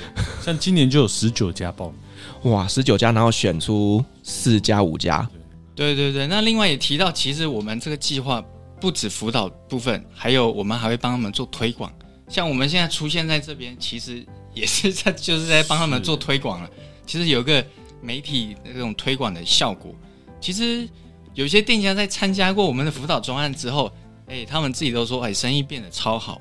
[0.45, 1.91] 像今年就有十九家报
[2.43, 5.27] 名，哇，十九家，然后选出四家五家。
[5.75, 8.45] 对对对，那另外也提到，其实我们这个计划
[8.79, 11.91] 不止辅导部分，还有我们还会帮他们做推广。
[12.29, 14.23] 像我们现在出现在这边，其实。
[14.55, 16.71] 也是在就是在帮他们做推广了。
[17.05, 17.65] 其实有一个
[18.01, 19.95] 媒体那种推广的效果。
[20.41, 20.89] 其实
[21.35, 23.91] 有些店家在参加过我们的辅导专案之后，
[24.27, 26.41] 哎，他们自己都说，哎，生意变得超好。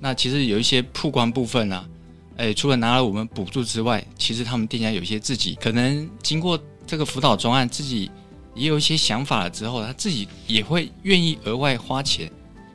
[0.00, 1.88] 那其实有一些曝光部分啊，
[2.36, 8.10] 哎，除了拿了我们补助之外，其实他们店家有些自己可能经过这个辅导专案，自己
[8.54, 12.30] 也有一些想法了之后，他自己也会愿意额外花钱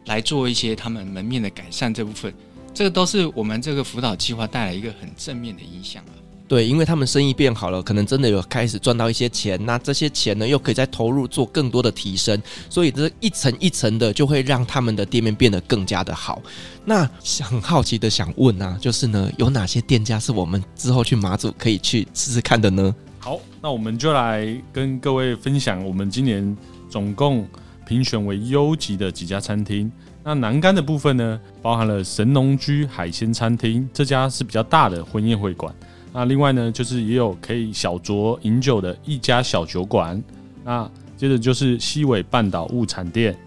[0.08, 2.34] 来做一些他们门面的改善这部分。
[2.74, 6.04] 这个都是我们这个辅导计划带来一个很正面的影响。
[6.46, 16.42] 对，因为他们生意变好了，可能真的有开始赚到一些钱，那这些钱呢，又可以再投入做更多的提升，所以这一层一层的就会让他们的店面变得更加的好。
[16.86, 17.10] 那
[17.42, 22.94] 很好奇的想问啊，就是呢，有哪些店家是我们之后去马祖可以去试试看的呢？
[23.20, 26.56] 好，那我们就来跟各位分享，我们今年
[26.90, 27.48] 总共
[27.88, 29.92] 评选为优级的几家餐厅。
[30.26, 35.74] 那南竿的部分呢，包含了神农居海鲜餐厅，这家是比较大的婚宴会馆。
[36.14, 40.22] 那另外呢，就是也有可以小酌饮酒的一家小酒馆。
[40.64, 43.38] 那接着就是西尾半岛物产店，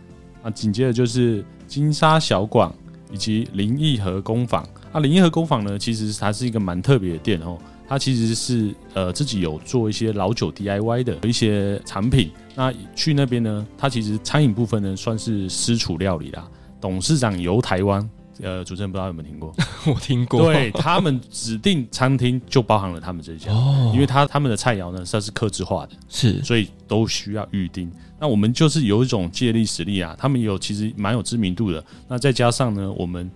[0.42, 2.70] 啊，紧接着就是金沙小馆
[3.10, 4.66] 以及林义和工坊。
[4.92, 7.56] 那林义和工坊呢，其实它是一个蛮特别的店哦，
[7.88, 12.30] 它其实是呃自己有做一些老酒 DIY 的一些产品。
[12.54, 16.46] 那去那边呢，它其实餐饮部分呢，算是私厨料理啦。
[16.86, 18.08] 董事长游台湾，
[18.40, 19.52] 呃，主持人不知道有没有听过？
[19.92, 20.52] 我听过。
[20.52, 27.90] 对，他们指定餐厅就包含了他们这家，哦，因为他他们的菜肴呢，它是克制化的，是，所以都需要预定。
[28.20, 31.84] 那我们就是有一种借力使力啊，他们有其实蛮有知名度的。
[32.06, 33.28] 那再加上呢，我们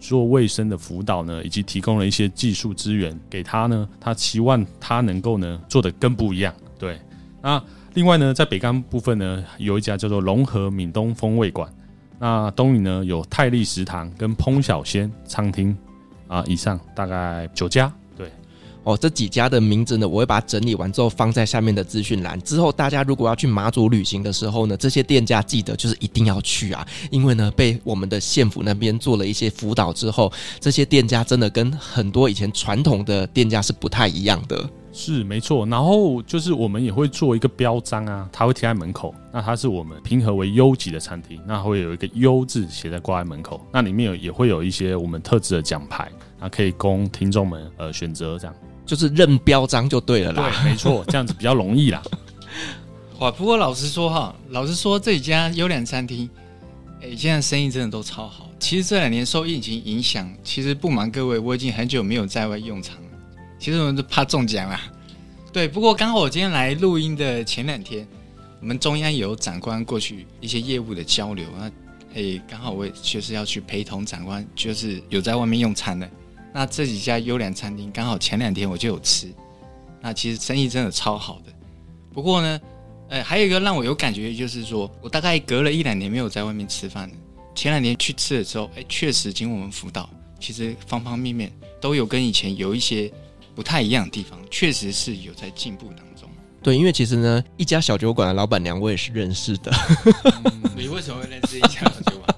[0.00, 6.52] 做卫生的辅导呢，以及提供了一些技术资源给他呢，他期望他能够呢做的更不一样。
[6.76, 7.00] 对，
[7.40, 7.62] 那
[7.94, 11.72] 另外呢，在北干部分呢，有一家叫做隆和闽东风味馆。
[12.18, 15.76] 那东宇呢，有泰利食堂跟烹小鲜餐厅
[16.28, 17.92] 啊，以上大概九家。
[18.16, 18.30] 对，
[18.84, 22.40] 哦，这几家的名字呢，我会把它整理完之后放在下面的资讯栏。
[22.40, 34.68] 之后大家如果要去马祖旅行的时候呢，这些店家记得就是一定要去啊，因为呢被我们的县府那边做了一些辅导之后，这些店家真的跟很多以前传统的店家是不太一样的。
[34.96, 39.14] 是没错，然后就是我们也会做一个标章啊，它会贴在门口。
[39.30, 43.60] 那它是我们平和为优级的餐厅，那会有一个“优”字写在挂在门口。
[43.70, 48.56] 那里面有也会有一些我们特制的奖牌，那可以供听众们呃选择，这样
[48.86, 50.50] 就是认标章就对了啦。
[50.62, 52.02] 对，没错， 这样子比较容易啦。
[53.18, 56.26] 哇，不过老实说哈，老实说这几家优良餐厅，
[57.02, 58.48] 哎，现在生意真的都超好。
[58.58, 62.96] 其实这两年受疫情影响，其实不瞒各位，我已经很久没有在外用餐。
[63.66, 64.80] 其实我们是怕中奖啦，
[65.52, 65.66] 对。
[65.66, 68.06] 不过刚好我今天来录音的前两天，
[68.60, 71.68] 我们中央有长官过去一些业务的交流，那
[72.14, 76.08] 诶，刚好我也就是要去陪同长官，就是有在外面用餐的。
[76.54, 79.34] 那这几家优良餐厅，刚好前两天我就有吃，
[80.00, 81.52] 那其实生意真的超好的。
[82.14, 82.60] 不过呢，
[83.08, 87.14] 呃，还有一个让我有感觉，就是说我大概隔了一两年没有在外面吃饭了。
[87.52, 91.50] 前两年去吃的时候，哎，确实经我们辅导，其实方方面面
[91.80, 93.12] 都有跟以前有一些。
[93.56, 96.28] 不太一样的地方，确实是有在进步当中。
[96.62, 99.72] 对，因为其实呢，一家小酒馆的老板娘我也是认识的。
[100.44, 102.35] 嗯、你为什么会认识一家小酒馆？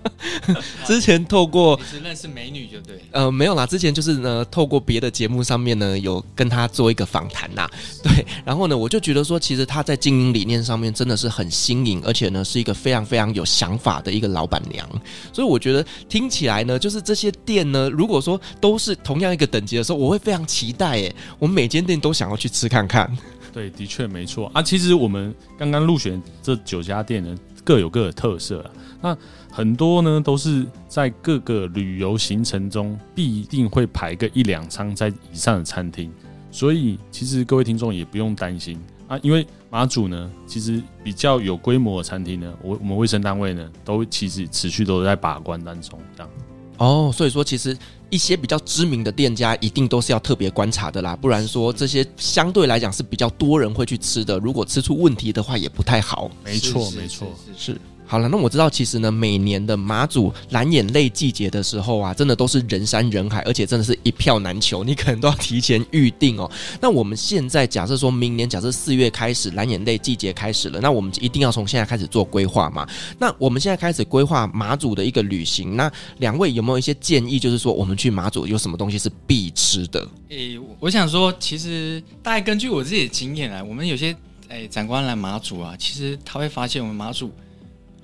[0.87, 7.69] 之前透过只认识美女就对，呃，没有啦，之前就是呢，透过别的节目上面呢，有跟他做一个访谈呐，
[8.03, 14.89] 对，然后呢，我就觉得说，其实他在经营理念上面真的是很新颖，而且呢，是一个非常非常有想法的一个老板娘，
[15.33, 23.11] 所以我觉得听起来呢，就是这些店呢，如果说都是同样一个等级的时候，我会非常期待，诶，我们每间店都想要去吃看看。
[23.53, 24.51] 对，的确没错。
[24.55, 27.37] 啊，其实我们刚刚入选这九家店呢，
[27.69, 28.71] 各有各的特色啊，
[29.03, 29.19] 那。
[29.51, 36.13] 很多呢都是在各个旅游行程中必定会排个一两餐在以上的餐厅，
[36.49, 38.79] 所以其实各位听众也不用担心
[39.09, 46.31] 啊，因为马祖呢其实比较有规模的餐厅呢，我我们卫生单位呢都其实持续都在把关当中，这样。
[46.77, 47.77] 哦，所以说其实
[48.11, 56.31] 一些比较知名的店家一定都是要特别观察的啦，不然说这些相对来讲是比较多人会去吃的，如果吃出问题的话也不太好。
[56.45, 57.79] 没错，没错，是。
[58.11, 66.51] 好了，那我知道，其实呢，每年的马祖蓝眼泪季节的时候啊，真的都是人山人海，而且真的是一票难求，你可能都要提前预定哦。
[66.81, 72.89] 那我们现在假设说明年，假设四月开始蓝眼泪季节开始了，那我们一定要从现在开始做规划嘛。
[73.19, 77.39] 那我们现在开始规划马祖的一个旅行，那两位有没有一些建议？
[77.39, 80.09] 就是说，我们去马祖有什么东西是必吃的？
[80.31, 84.17] 诶、我想说，其实大概根据我自己的经验啊，我们有些
[84.49, 87.31] 诶、长官来马祖啊，其实他会发现我们马祖。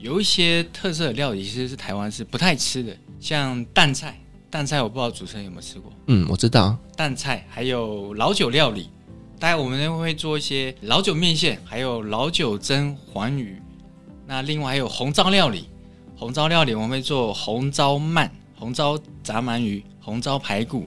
[0.04, 4.20] 有一些特色的料理，其实是台湾是不太吃的，像淡菜。
[4.50, 5.90] 淡菜我不知道主持人有没有吃过。
[6.08, 8.90] 嗯，我知道淡菜，还有老酒料理。
[9.40, 13.58] 大概我们会做一些老酒面线，还有老酒蒸黄鱼。
[14.26, 15.70] 那另外还有红糟料理，
[16.14, 20.86] 红糟料理我们会做红糟鳗、红糟炸鳗鱼、红糟排骨，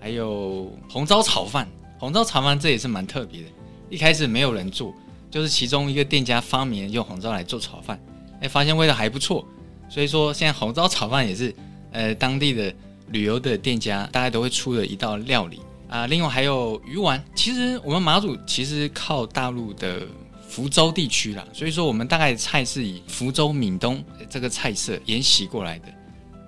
[0.00, 1.68] 还有红糟炒饭。
[1.98, 3.48] 红糟炒饭这也是蛮特别的，
[3.90, 4.94] 一开始没有人做，
[5.28, 8.00] 就是其中一个店家发明用红糟来做炒饭。
[8.48, 9.46] 发现味道还不错，
[9.88, 11.54] 所以说现在红糟炒饭也是，
[11.92, 12.74] 呃，当地的
[13.08, 16.06] 旅游的店家大概都会出的一道料理啊。
[16.06, 17.22] 另外还有鱼丸。
[17.34, 20.06] 其实我们马祖其实靠大陆的
[20.48, 25.86] 福州地区啦，所以说我们大概菜是以福州闽东这个菜色沿袭过来的。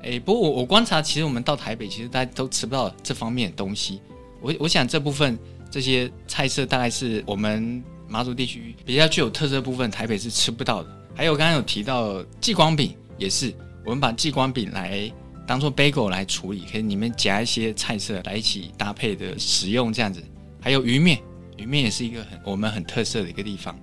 [0.02, 4.00] 哎，不过我我观察，其实我们到台北，其实大家都吃不到这方面的东西。
[4.40, 5.36] 我我想这部分
[5.70, 10.88] 这些菜色大概是我们马祖地区比较具有特色部分，台北是吃不到的。
[11.16, 13.52] 还有刚刚有提到继光饼，也是
[13.84, 15.10] 我们把继光饼来
[15.46, 20.22] 当做 bagel 来处理，可以里面夹一些菜色来一起搭配的食用，这样子。
[20.60, 21.18] 还有鱼面，
[21.56, 23.74] 鱼面也是一个很我们很特色的一个地方。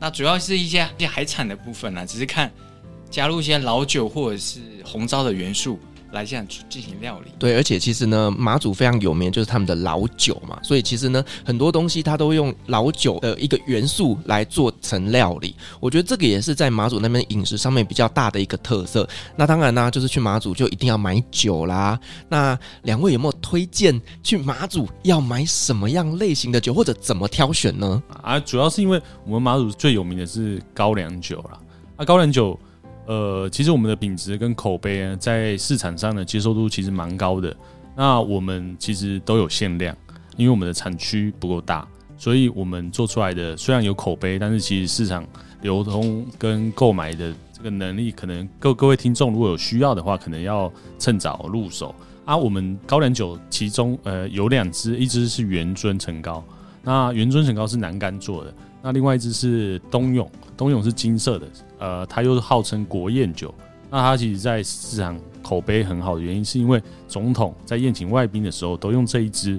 [0.00, 2.50] 那主要是一些一些海产的部分啦，只是看
[3.08, 5.78] 加入一些老酒或者是红糟的元素。
[6.12, 15.54] 来这样进行料理，对，而且其实呢，马祖非常有名就是他们的老酒嘛，所以其实呢，很多东西它都用老酒的一个元素来做成料理。
[15.78, 19.08] 我觉得这个也是在马祖那边饮食上面比较大的一个特色。
[19.36, 21.98] 那当然呢，就是去马祖就一定要买酒啦。
[22.28, 28.02] 那两位有没有推荐去马祖要买什么样类型的酒，或者怎么挑选呢？
[28.22, 31.58] 啊，主要是因为我们马祖最有名的是高粱酒啦。
[31.96, 32.58] 啊，高粱酒。
[33.10, 37.52] 呃，其实我们的品质跟口碑呢，在市场上的接受度其实蛮高的。
[37.96, 39.92] 那我们其实都有限量，
[40.36, 41.84] 因为我们的产区不够大，
[42.16, 45.26] 所以我们做出来的虽然有口碑，但是其实市场
[45.60, 51.92] 流通跟购买的这个能力，可能各各位听众如果有需要的话，可能要趁早入手。
[52.24, 56.44] 啊，我们高粱酒其中呃有两支，一支是元樽陈高，
[56.80, 61.48] 那元樽陈高是南竿做的，那另外一支是东涌，东涌是金色的。
[61.80, 63.52] 呃，它又是号称国宴酒，
[63.90, 69.58] 那它其实在市场口碑很好的原因，是因为总统在宴请外宾的时候都用这一支。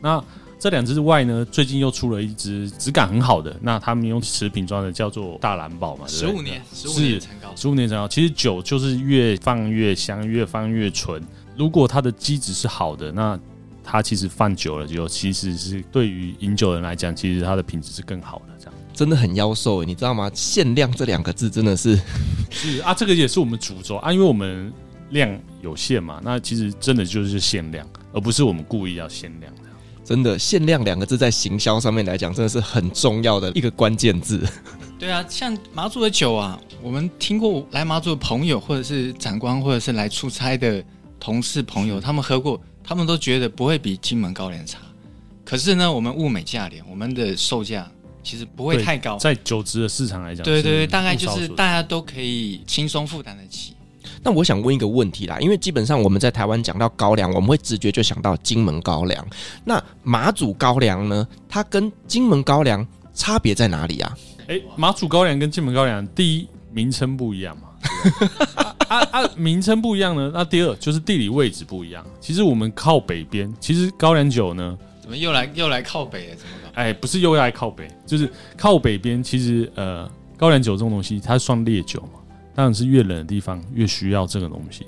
[0.00, 0.22] 那
[0.58, 8.08] 这两支之外呢，最近又出了一支质感很好的，那他们用瓷瓶装的，叫做大蓝宝嘛，十五年，十五年陈高，十五年陈高。
[8.08, 11.22] 其实酒就是越放越香，越放越纯。
[11.56, 13.38] 如果它的基质是好的，那
[13.84, 18.54] 它其实放久了就其实是对于饮酒人来讲，其实它的品质是更好的。
[18.58, 18.74] 这样。
[18.98, 20.28] 真的很妖兽，你知道吗？
[20.34, 21.96] 限量这两个字真的是
[22.50, 24.72] 是啊，这个也是我们主轴啊，因为我们
[25.10, 29.60] 量有限嘛，那其实真的就是限量，而不是我们故意要限量的。
[30.04, 34.44] 真的，限量两个字在行销上面来讲，真的是很重要的一个关键字。
[34.98, 40.84] 对啊，像马祖的酒啊，我们听过来马祖的朋友，或者是长官，或者是来出差的
[41.20, 44.80] 同事朋友，他们喝过，他们都觉得不会比金门高粱差。
[45.44, 47.88] 可是呢，我们物美价廉，我们的售价。
[48.28, 53.72] 其实不会太高，在酒质的市场来讲，对对对，大概就是大家都可以轻松负担得起。
[54.22, 59.26] 那我想问一个问题啦，因为基本上我们在台湾讲到高粱，我们会直觉就想到金门高粱。
[59.64, 61.26] 那马祖高粱呢？
[61.48, 64.18] 它跟金门高粱差别在哪里啊？
[64.46, 67.68] 哎，马祖高粱跟金门高粱，第一名称不一样嘛，
[68.88, 70.30] 啊啊，名称不一样呢。
[70.34, 72.04] 那第二就是地理位置不一样。
[72.20, 74.76] 其实我们靠北边，其实高粱酒呢。
[75.00, 76.36] 怎么又来又来靠北了？
[76.36, 76.67] 怎么搞？
[76.78, 79.20] 哎，不是又来靠北，就是靠北边。
[79.20, 82.20] 其实呃，高粱酒这种东西，它算烈酒嘛，
[82.54, 84.86] 当然是越冷的地方越需要这个东西。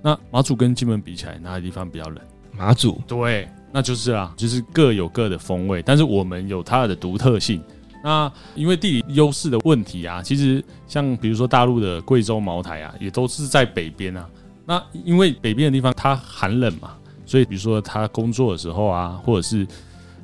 [0.00, 2.18] 那马祖跟金门比起来，哪个地方比较冷？
[2.56, 7.60] 马祖，对，那就是啊，就是各有各的风味，但是我们有它的独特性。
[8.04, 14.28] 那因为地理优势的问题啊，其实像比如说大陆的贵州、茅台啊，也都是在北边啊。
[14.64, 16.92] 那因为北边的地方它寒冷嘛。
[17.24, 19.66] 所以，比如说他工作的时候啊，或者是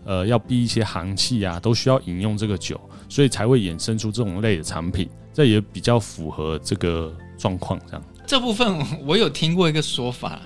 [0.08, 2.80] 呃要避一些寒气啊，都需要饮用这个酒，
[3.10, 5.06] 所以才会衍生出这种类的产品。
[5.34, 7.78] 这也比较符合这个状况。
[7.86, 10.40] 这样，这部分我有听过一个说法，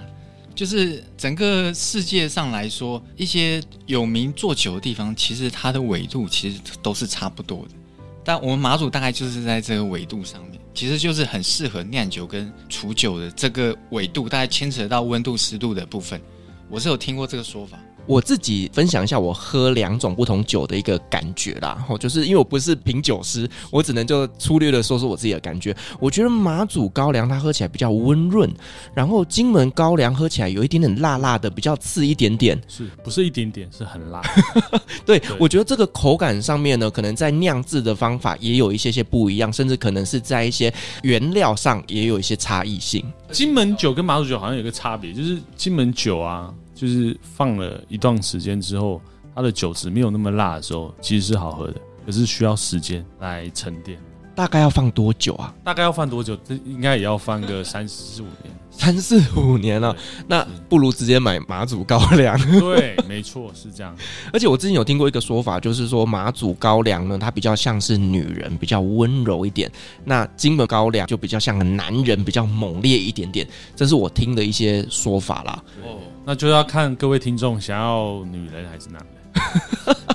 [0.53, 7.75] 就是整个世界上来说，一些有名做酒的地方，其实它的纬度其实都是差不多的。
[8.25, 16.21] 但我们马祖大概就是在这个纬度上面，其实就是很适合酿酒跟储酒的这个纬度，大概牵扯到温度、湿度的部分。
[16.69, 17.79] 我是有听过这个说法。
[18.07, 25.75] 我自己分享一下我喝两种不同酒的一个感觉啦，吼，就是因为我不是品酒师，我只能就粗略的说说我自己的感觉。
[26.01, 28.51] 我觉得马祖高粱它喝起来比较温润，
[28.95, 33.69] 然后金门高粱喝起来有一点点辣辣的，比较刺一点点，是不是一点点？
[33.71, 34.21] 是很辣。
[35.07, 40.73] 对，对我觉得这个口感上面呢，可能在酿制的方法也有一些些不一样，甚至可能是在一些
[41.03, 43.05] 原料上也有一些差异性。
[43.31, 46.53] 金门酒跟马祖酒好像有一个差别，就是金门酒啊。
[46.83, 49.01] 就是放了一段时间之后，
[49.37, 54.01] 它的酒质没有那么辣的时候，其实是好喝的，可是需要时间来沉淀。
[54.35, 55.55] 大概要放多久啊？
[55.63, 56.37] 大概要放多久？
[56.43, 59.95] 这应该也要放个三四五年，三四五年了。
[60.27, 62.37] 那不如直接买马祖高粱。
[62.59, 63.95] 对，没错，是这样。
[64.33, 69.69] 而且我之前有听过一个说法，就是说马祖高粱呢，它比较像是女人，比较温柔一点；
[70.05, 73.47] 那金门高粱就比较像个男人，比较猛烈一点点。
[73.77, 75.63] 这是我听的一些说法啦。
[75.85, 79.97] 哦，那就要看各位听众想要女人还是男人。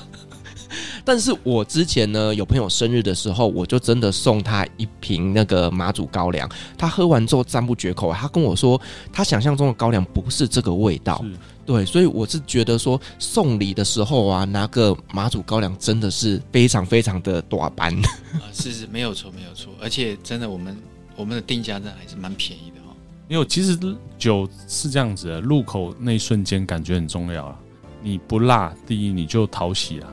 [1.07, 6.49] 但是我之前呢，有朋友生日的时候，我就真的送他一瓶那个马祖高粱。
[6.77, 8.79] 他喝完之后赞不绝口，他跟我说，
[9.13, 11.23] 他想象中的高粱不是这个味道。
[11.65, 17.95] 对，所以我是觉得说送礼的时候啊，拿个马祖高粱真的是非常非常的短班。
[17.95, 19.71] 啊，是是，没有错，没有错。
[19.81, 20.77] 而且真的，我们
[21.15, 22.93] 我们的定价真的还是蛮便宜的哈。
[23.29, 23.79] 因为其实
[24.19, 27.57] 酒是这样子的，入口那一瞬间感觉很重要啊。
[28.03, 30.11] 你不辣，第一你就讨喜啊。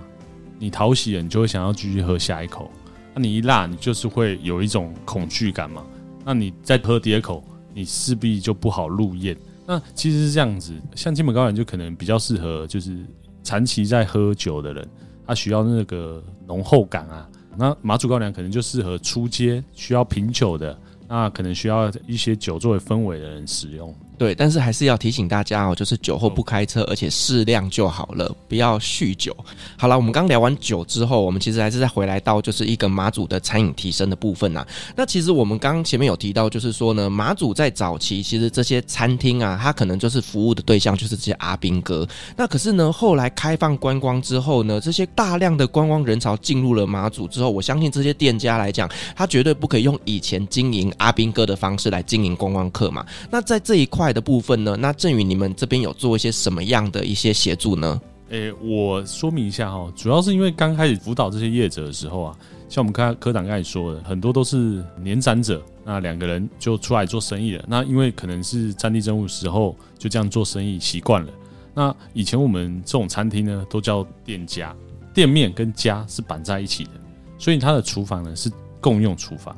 [0.64, 2.70] 你讨喜了，你就会想要继续喝下一口。
[3.14, 5.84] 那你一辣，你就是会有一种恐惧感嘛。
[6.24, 7.44] 那你再喝第二口，
[7.74, 9.36] 你势必就不好入咽。
[9.66, 12.96] 那其实是这样子，像金门高粱就可能比较适合，就是
[13.42, 14.88] 长期在喝酒的人，
[15.26, 17.28] 他需要那个浓厚感啊。
[17.58, 20.74] 那马祖高粱可能就适合出街需要品酒的，
[21.06, 23.94] 那可能需要一些酒作为氛围的人使用。
[24.16, 29.36] 对，但是还是要提醒大家哦，就是酒后不开车，而且适量就好了，不要酗酒。
[29.76, 34.64] 好了，我们刚聊完酒之后，我们其实还是再回来到就是一个马祖的餐饮提升的部分呐。
[34.94, 42.06] 那其实我们刚刚前面有提到，就是说呢，马祖在早期其实这些餐厅啊，它可能就是服务的对象就是这些阿兵哥。
[42.36, 53.04] 那可是呢，后来开放观光之后呢，这些大量的观光人潮进入了马祖之后，我相信这些店家来讲，他绝对不可以用以前经营阿兵哥的方式来经营观光客嘛。
[53.28, 54.03] 那在这一块。
[54.12, 54.76] 的部分呢？
[54.78, 58.00] 那震宇，你们这边有做一些什么样的一些协助呢？
[58.30, 62.36] 诶、我说明一下哈，主要是因为刚开始辅导这些业者的时候啊，
[62.68, 67.64] 像我们刚科长刚才说的，很多都是年长者，那两个人就出来做生意了。
[67.68, 71.30] 那因为可能是战地政务时候就这样做生意习惯了。
[71.74, 74.74] 那以前我们这种餐厅呢，都叫店家，
[75.12, 76.90] 店面跟家是绑在一起的，
[77.38, 78.50] 所以它的厨房呢是
[78.80, 79.56] 共用厨房。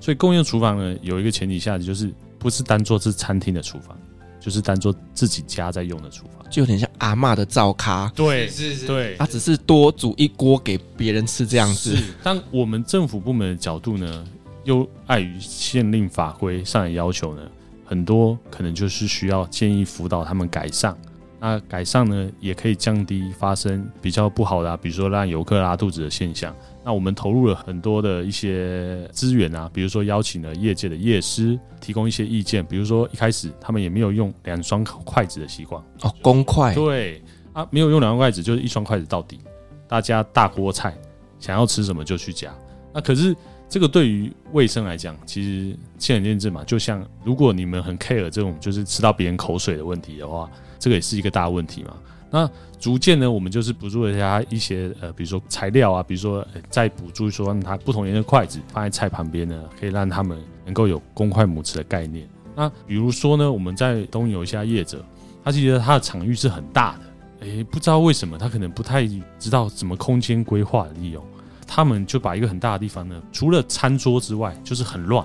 [0.00, 2.12] 所以共用厨房呢，有一个前提下就是。
[2.38, 3.96] 不是当做是餐厅的厨房，
[4.38, 8.10] 就是当做自己家在用的厨房，就有点像阿嬷的灶咖。
[8.14, 11.96] 对，是是，对，他只是多煮一锅给别人吃这样子。
[12.22, 14.24] 但我们政府部门的角度呢，
[14.64, 17.42] 又碍于县令法规上的要求呢，
[17.84, 20.96] 很多可能就是需要建议辅导他们改善。
[21.40, 26.54] 那改善呢，也可以降低发生比较不好的啊，比如说让游客拉肚子的现象。
[26.88, 35.84] 那我们投入了很多的一些资源啊，比如说邀请了业界的业师提供一些意见，比如说一开始他们也没有用两双筷子的习惯。
[36.00, 36.72] 哦，公筷。
[36.72, 37.22] 对
[37.52, 39.38] 啊，没有用两双筷子，就是一双筷子到底，
[39.86, 40.96] 大家大锅菜
[41.38, 42.50] 想要吃什么就去夹。
[42.94, 43.36] 那可是
[43.68, 46.64] 这个对于卫生来讲，其实见仁见智嘛。
[46.64, 51.94] 就像如果你们很 care 这种就是吃到别人口水的问题的话，这个也是一个大问题嘛。
[52.30, 62.28] 那逐渐呢，我们就是补助了他一些呃，比如说材料啊，比如说、再补助说让他不同颜色筷子放在菜旁边呢，可以让他们能够有公筷母匙的概念。
[62.54, 65.04] 那比如说呢，我们在东游一下业者，
[65.42, 69.06] 他记得他的场域是很大的，哎、不知道为什么他可能不太
[69.38, 71.24] 知道怎么空间规划的利用，
[71.68, 75.24] 他们就把一个很大的地方呢，除了餐桌之外就是很乱，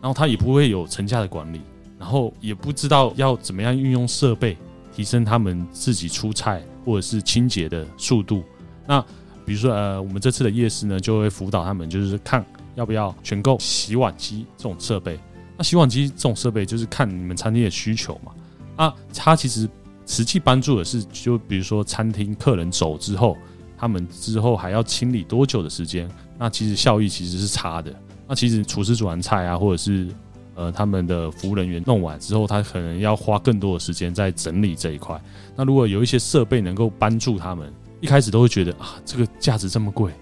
[0.00, 1.60] 然后他也不会有层架的管理，
[1.98, 4.56] 然后也不知道要怎么样运用设备。
[4.94, 8.44] 提升他们自己出菜或者是清洁的速度。
[8.86, 9.00] 那
[9.46, 15.18] 比如说，呃，我们这次的夜市呢，就会辅导他们，就是看要不要选购洗碗机这种设备。
[15.56, 18.32] 那洗碗机这种设备，就是看你们餐厅的需求嘛。
[18.76, 19.66] 啊，它其实
[20.04, 23.34] 实际帮助的是，就比如说餐厅客人走之后，
[23.82, 26.08] 他们之后还要清理多久的时间？
[26.38, 27.92] 那其实效益其实是差的。
[28.28, 30.06] 那其实厨师煮完菜啊，或者是
[30.54, 35.20] 呃，他们的服务人员弄完之后，他可能要花更多的时间在整理这一块。
[35.56, 40.12] 那如果有一些设备能够帮助他们，一开始都会觉得啊，这个价值这么贵，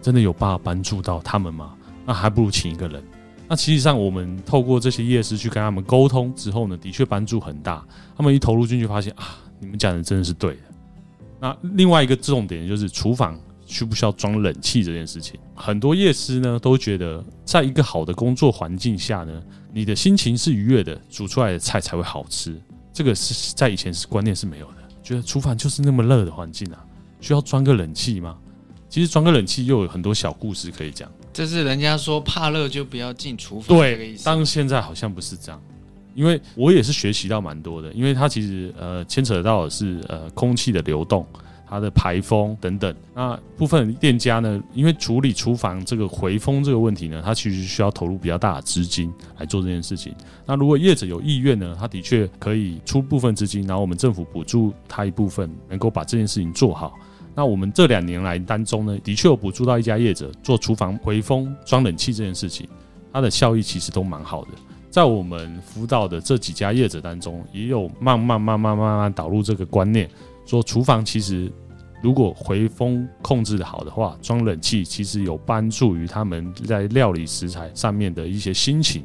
[0.00, 1.74] 真的有办法帮助到他们吗？
[2.06, 3.02] 那还不如请一个人。
[3.48, 7.84] 那其实上，我们透过这些夜市去跟他们沟通之后呢，的确帮助很大。
[8.16, 10.60] 他们一投入进去，发现啊，你们讲的真的是对的。
[11.40, 13.38] 那另外一个重点就是厨房。
[13.66, 19.40] 需不需要装冷气这件事情，很多夜师呢都觉得，在一个好的工作环境下呢，
[19.72, 22.60] 你的心情是愉悦的，煮出来的菜才会好吃。
[22.92, 26.84] 这个是在以前是观念是没有的，觉得厨房就是那么热的环境啊，
[27.20, 28.36] 需要装个冷气吗？
[28.88, 31.08] 其实装个冷气又有很多小故事可以讲。
[31.32, 35.62] 这是人家说怕热就不要进厨房，对，但现在好像不是这样，
[36.20, 41.26] 因为我也是学习到蛮多的，因为它其实呃牵扯到的是呃空气的流动。
[41.72, 42.92] 它的排风等等。
[43.14, 49.08] 那部分店家呢，因为处理厨房这个回风这个问题呢，它其实需要投入比较大的资金
[49.38, 50.12] 来做这件事情。
[50.44, 56.92] 那如果业者有意愿呢，他的确可以出部分资金，然后我们政府补助他一部分，能够把这件事情做好。
[57.36, 62.68] 那我们这两年来当中呢，的确有补助到一家业者做厨房回风装冷气这件事情，
[63.12, 64.48] 它的效益其实都蛮好的。
[64.90, 70.10] 在我们辅导的这几家业者当中，也有慢慢慢慢慢慢导入这个观念，
[70.44, 71.50] 说厨房其实
[72.02, 79.04] 如果回风控制的好的话，装冷气其实有帮助于他们在料理食材上面的一些心情。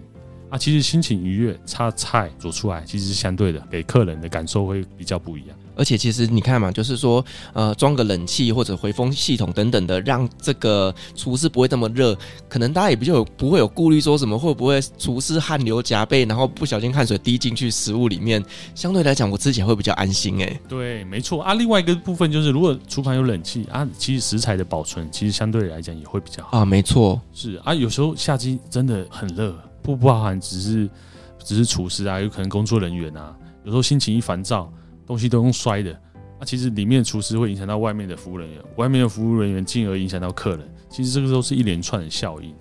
[0.49, 5.57] 啊，其实心情愉悦，差菜煮出来其实是相对的，给客人的感受会比较不一样。
[5.75, 7.23] 而且其实你看嘛，就是说，
[7.53, 12.17] 呃，装个冷气或者回风系统等等的，让这个厨师不会这么热。
[12.47, 18.43] 可能大家也比较有不会有顾虑，说什么会不会厨师汗流浃背，然后不小心汗水滴进去食物里面。
[18.73, 20.59] 相对来讲，我吃起来会比较安心哎。
[20.67, 21.53] 对，没错啊。
[21.53, 26.65] 另外一个部分就是，如果厨房有冷气啊，其实食材的保存其实相对来讲也会比较好啊。
[26.65, 27.73] 没错，是啊。
[27.73, 29.51] 有时候夏季真的很热，
[29.81, 30.89] 不不包含只是
[31.43, 34.71] 只是厨师啊，有可能工作人员啊，有时候心情一烦躁。
[35.05, 35.99] 东西都用摔的，
[36.39, 42.53] 那、其实里面厨师会影响到外面的服务人员，外面的服务人员进而影响到客人，其实这个都是一连串的效应。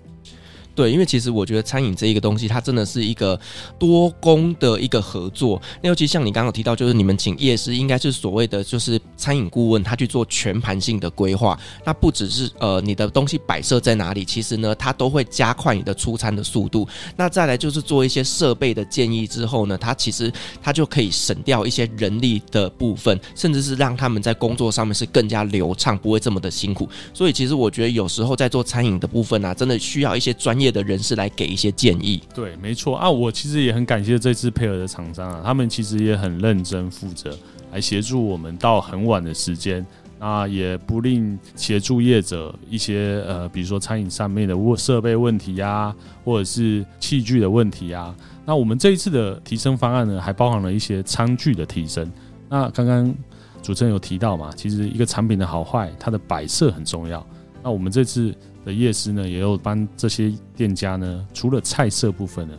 [0.75, 3.39] 对，因为其实我觉得餐饮这一个东西，它真的是一个
[3.79, 5.59] 多工的一个合作。
[5.81, 11.57] 那尤其像你刚刚提到，就是你们请业师，应该是所谓的就是餐饮顾问，他去做全盘性的规划。
[11.85, 16.85] 那不只是呃你的东西摆设在哪里，其实呢，他都会加快你的出餐的速度。
[17.15, 20.29] 那再来就是做一些设备的建议之后呢，他其实
[20.61, 26.89] 他就可以省掉一些人力的部分，甚至是让他们在工作上面是更加流畅，不会这么的辛苦。
[27.13, 30.64] 所以其实我觉得有时候在做餐饮的部分啊，真的需要一些专业。
[30.65, 37.37] 业的人士来给一些建议，对，没错啊，我其实也很感谢这次配合的厂商啊，他们其实也很认真负责
[37.71, 39.85] 来协助我们到很晚的时间，
[40.19, 48.15] 那也不吝协助业者一些呃，比如说餐饮上面的设备问题啊，或者是器具的问题啊。
[48.43, 52.11] 那我们这一次的提升方案呢，还包含了一些餐具的提升。
[52.49, 53.13] 那刚刚
[53.61, 57.25] 主持人有提到嘛，其实一个产品的好坏，它的摆设很重要。
[57.63, 58.33] 那我们这次。
[58.65, 62.53] 的夜市呢，也有帮这些店家呢，除了菜色部分呢，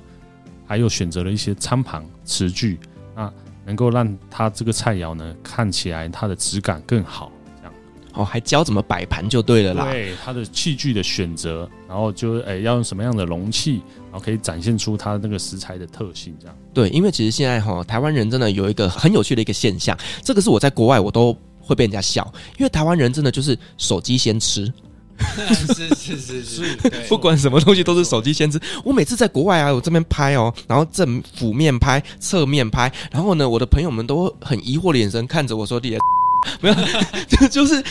[0.64, 2.78] 还有选择了一些餐盘、瓷具，
[3.14, 3.30] 那
[3.64, 7.32] 能够让他这个菜肴呢，看起来它的质感更好。
[7.59, 7.74] 这样
[8.14, 9.90] 哦，还教怎么摆盘就对了啦。
[9.90, 16.32] 对，它的器具的选择，然后就诶、欸、要用什么样的容器，然后可以展现出它那个食材的特性。
[16.40, 24.72] 这样对，因为其实现在哈，台湾人真的有一个很有趣的一个现象，这个是我在国外我都会被人家笑，因为台湾人真的就是手机先吃。
[25.18, 26.76] 是是是是，
[27.08, 28.60] 不管什么东西都是手机先吃。
[28.84, 35.96] 我每次在国外啊，我这边拍哦，然后正俯面拍、侧面拍，然后呢，我的朋友们都很疑惑的眼神看着我说：“你
[36.60, 36.74] 没有，
[37.28, 37.82] 就 就是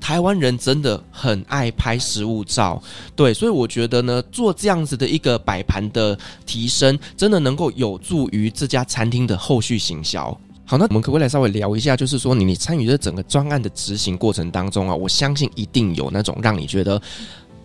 [0.00, 2.82] 台湾人真的很爱拍食物照。”
[3.14, 10.36] 对，所以我觉得呢，做这样子的一个摆盘的提升，真的能够有助于这家餐厅的后续行销。
[10.64, 17.00] 好，那我们可不可以来稍微聊一下，就是说你你参与这整个专案的执行过程当中啊，我相信一定有那种让你觉得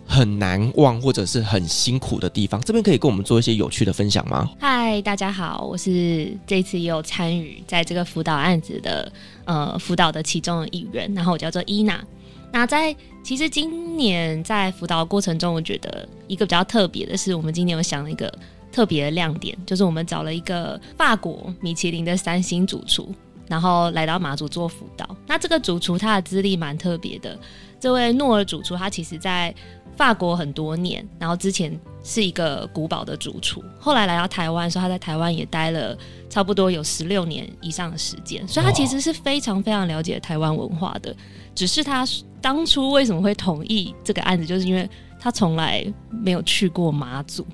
[0.04, 4.50] 很难忘或者是很辛苦的地方，这边可以跟我们做一些有趣的分享吗？
[4.58, 9.10] 嗨，大家好，我是这次也有参与在这个辅导案子的
[9.44, 12.04] 呃辅导的其中的一员，然后我叫做伊娜。
[12.52, 18.30] 那在其实今年在辅导过程中，我觉得一个比较特别的是，我们今年有想了一个。
[18.70, 23.12] 特别的亮点就是我们找了一个法国米其林的三星主厨，
[23.46, 25.16] 然后来到马祖做辅导。
[25.26, 27.38] 那这个主厨他的资历蛮特别的，
[27.80, 29.54] 这位诺尔主厨他其实在
[29.96, 35.96] 法国很多年，然后之前是一个古堡的主厨，后来来到台湾的时候，他在台湾也待了
[36.30, 41.14] 差不多有十六年以上的时间，所以他其实是非常非常了解台湾文化的。
[41.54, 42.06] 只是他
[42.40, 44.88] 当初为什么会同意这个案子，就是因为
[45.18, 47.44] 他从来没有去过马祖。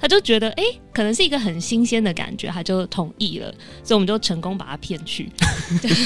[0.00, 3.52] 他就觉得，哎、欸，可能是一个很新鲜的感觉，他就同意了，
[3.84, 5.30] 所以我们就成功把他骗去。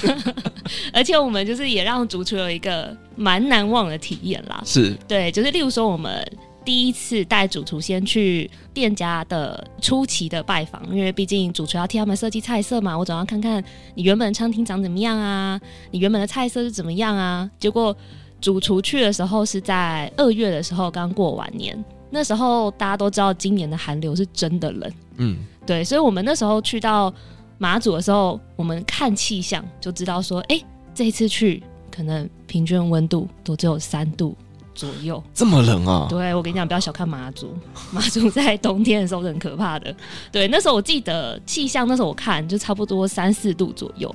[0.93, 4.61] 而且我们就是也让主厨有一个蛮难忘的体验啦。
[4.67, 6.27] 是对，就是例如说，我们
[6.65, 13.63] 第一次带主厨先去店家的初期的拜访，因为毕竟主厨要替他们设计菜色嘛，我总要看看
[13.95, 15.61] 你原本的餐厅长怎么样啊，
[15.93, 17.49] 你原本的菜色是怎么样啊。
[17.61, 17.97] 结果
[18.41, 21.83] 主厨去的时候是在二月的时候，刚过完年。
[22.15, 24.93] 那时候大家都知道，今年的寒流是真的冷。
[25.17, 25.37] 嗯，
[25.67, 27.13] 对，所以我们那时候去到
[27.59, 31.61] 马祖的时候，我们看气象就知道说，哎、欸，这一次去
[31.91, 34.37] 可能平均温度都只有三度
[34.77, 36.07] 左右，这么冷啊？
[36.09, 37.53] 对，我跟你讲，不要小看马祖，
[37.91, 39.93] 马祖在冬天的时候是很可怕的。
[40.31, 44.15] 对，那时候我记得气象，那时候我看就差不多三四度左右，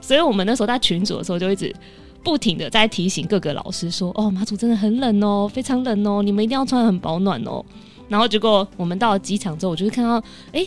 [0.00, 1.74] 所以我们那时候在群组的时候就一直
[2.22, 7.64] 不停的在提醒各个老师说：“哦，马祖真的很冷哦，非常冷哦，你们一定要穿很保暖哦。”
[8.08, 10.66] 然后结果我们到了机场之后，我就会看到，哎、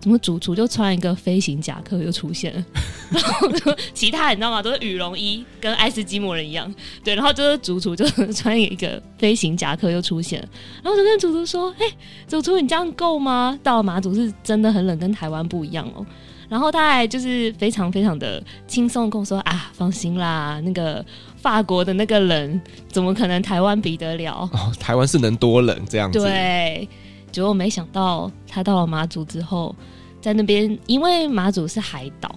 [0.00, 2.64] 怎么主厨就穿一个飞行夹克就出现了，
[3.10, 3.48] 然后
[3.94, 4.60] 其他你知道吗？
[4.62, 6.72] 都是羽绒衣，跟爱斯基摩人一样。
[7.04, 10.48] 对，然后就是主厨就穿一个飞行夹克就出现了，
[10.82, 11.86] 然后就跟主厨说：“哎、
[12.26, 13.58] 主厨你这样够吗？
[13.62, 16.04] 到了马祖是真的很冷，跟台湾不一样哦。”
[16.50, 21.02] 然后他还就是非常非常的轻松跟我说：“啊，放心啦，那个
[21.36, 24.50] 法国的那个人怎么可能台湾比得了？
[24.52, 26.86] 哦，台湾是能多冷这样子？”对。
[27.32, 29.72] 结果没想到，他到了马祖之后，
[30.20, 32.34] 在那边，因为马祖是海岛，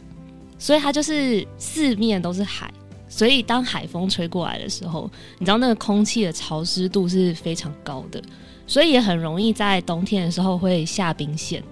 [0.59, 2.72] 所以它就是四面都是海，
[3.09, 5.09] 所以当海风吹过来的时候，
[5.39, 8.22] 你知道那个空气的潮湿度是非常高的，
[8.68, 11.64] 所以也很容易在冬天的时候会下冰线。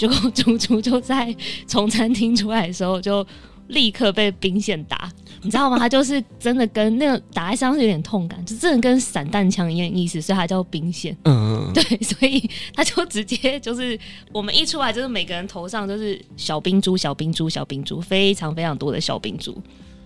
[0.00, 1.34] 结果主厨就在
[1.66, 3.26] 从餐厅出来的时候，就
[3.68, 5.10] 立刻被冰线打。
[5.42, 5.78] 你知道吗？
[5.78, 11.14] 他就是真的跟那个打在身上是有点痛感，就真的跟散弹枪一样意思，所以他叫冰线。
[11.24, 13.98] 嗯， 对，所以他就直接就是
[14.32, 19.56] 我们一出来，就是每个人头上都是小冰珠、小冰珠、小冰珠，非常非常多的小冰珠，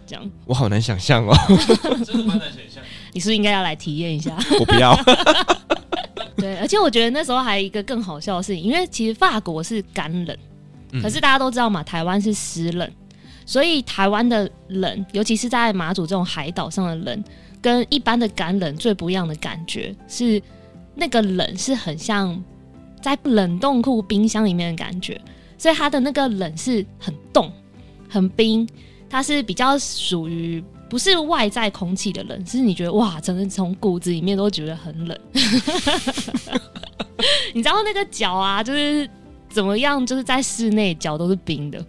[0.07, 0.30] 这样。
[0.45, 1.36] 我好难想象哦，
[2.05, 2.82] 真的蛮难想象。
[3.12, 4.36] 你是不是应该要来体验一下？
[4.59, 4.92] 我不要。
[6.37, 10.37] 对，而且我觉得那时候还有一个更好笑的事情，因为其实法国是干冷，
[11.03, 12.91] 可是大家都知道嘛，台湾是湿冷。
[13.47, 17.24] 所以台湾的冷，尤其是在马祖这种海岛上的冷，
[17.61, 20.43] 跟一般的干冷最不一样的感觉是，
[20.95, 22.43] 那个冷是很像
[23.03, 25.20] 在冷冻库冰箱里面的感觉，
[25.59, 27.53] 所以它的那个冷是很冻、
[28.09, 28.66] 很冰，
[29.11, 35.18] 它是比较属于不是外在空气的冷，是你觉得哇，真的从骨子里面都觉得很冷。
[37.53, 39.09] 你知道那个脚啊，就是
[39.49, 41.85] 怎么样，就是在室内脚都是冰的。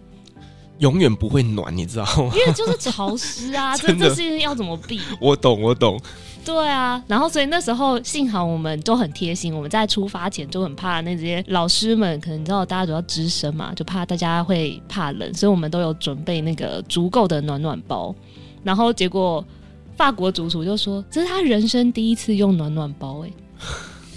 [0.78, 2.30] 永远不会暖，你知道吗？
[2.34, 5.00] 因为就是潮湿啊， 这这事情要怎么避？
[5.20, 5.98] 我懂，我懂。
[6.44, 18.14] 对啊，然后所以那时候幸好我们都很贴心，我们在出发前就很怕那些老师们，可能你知道大家主要资深嘛，就怕大家会怕冷，所以我们都有准备那个足够的暖暖包。
[18.66, 19.44] 然后结果
[19.96, 23.32] 法国主厨就说，这是他人生第一次用暖暖包，欸，哎。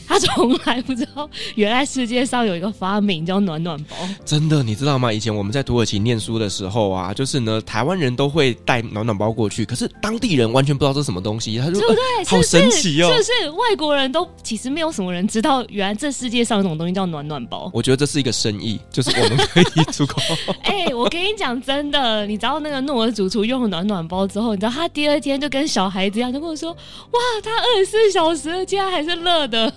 [0.09, 3.95] 他从来不知道，原来世界上有一个发明叫暖暖包。
[4.25, 5.13] 真的，你知道吗？
[5.13, 11.55] 以前我们在土耳其念书的时候啊，就是呢，台湾人都会带暖暖包过去，可是当地人完全不知道这是什么东西。
[11.59, 12.01] 他说：“对不对？
[12.17, 13.49] 呃、好神奇哦！”是不是？
[13.51, 17.69] 外国人都其实没有什么人知道，原来这世界上有这种东西叫暖暖包。
[17.71, 20.19] 我觉得这是一个生意，就是我们可以出口。
[20.63, 29.71] 哎、欸，我跟你讲，真的，你知道那个诺尔主厨用了暖暖包之后，你知道他第二天就跟小孩子一样，就跟我说：“哇，他二十四小时竟然还是热的。”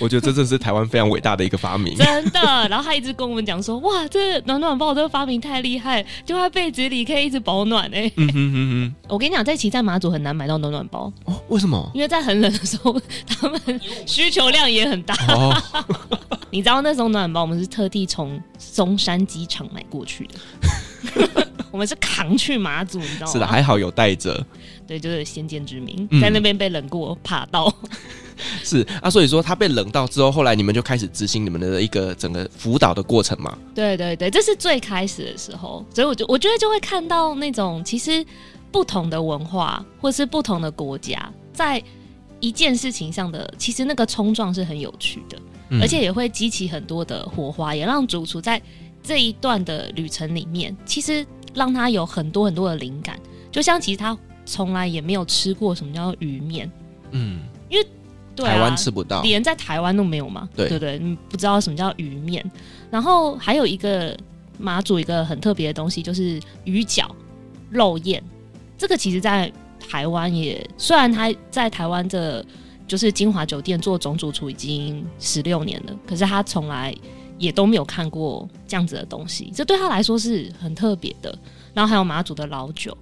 [0.00, 2.40] 我觉得这真是台湾非常伟大的一个发明，真的。
[2.68, 8.94] 然后他一直跟我们讲说：“哇，这暖暖包这个发明太厉害，就在被子里可以一直保暖哎。”嗯哼哼哼。
[9.08, 11.40] 我跟你讲，在其实在马祖很难买到暖暖包哦。
[11.48, 11.90] 为什么？
[11.94, 13.60] 因为在很冷的时候，他们
[14.06, 15.14] 需求量也很大。
[15.28, 15.54] 哦、
[16.50, 23.32] 你知道那时候暖暖包我们是特地从松山机场买过去的， 我们是扛去马祖，你知道吗？
[23.32, 24.44] 是的，还好有带着。
[24.86, 27.72] 对，就是先见之明，在那边被冷过，怕到。
[28.64, 33.56] 是啊，所以说他被冷到之后，后来你们就开始执行你们的一个整个辅导的过程嘛？
[33.74, 38.24] 对对对，这是最开始的时候，所以我就我觉得就会看到那种其实
[38.72, 41.82] 不同的文化或是不同的国家，在
[42.40, 45.38] 一件事情上的其实那个冲撞是很有趣的，
[45.70, 48.60] 嗯、而且也会激起很多的火花，也让主厨在
[49.02, 51.24] 这一段的旅程里面，其实
[51.54, 53.18] 让他有很多很多的灵感，
[53.52, 56.70] 就像其实他从来也没有吃过什么叫鱼面，
[57.12, 57.86] 嗯，因为。
[58.36, 60.48] 对啊、台湾吃不到，连在台湾都没有嘛？
[60.56, 62.44] 对对对，你不知道什么叫鱼面。
[62.90, 64.16] 然后还有一个
[64.58, 67.06] 马祖一个很特别的东西，就是鱼饺、
[67.70, 68.22] 肉燕。
[68.76, 72.44] 这个其实，在台湾也虽然他在台湾这
[72.86, 76.94] 就是金华酒店做总主厨已经十六年了，可是他从来
[77.38, 81.36] 也都没有看过这样子的东西，这对他来说是很特别的。
[81.72, 82.96] 然后还有马祖的老酒。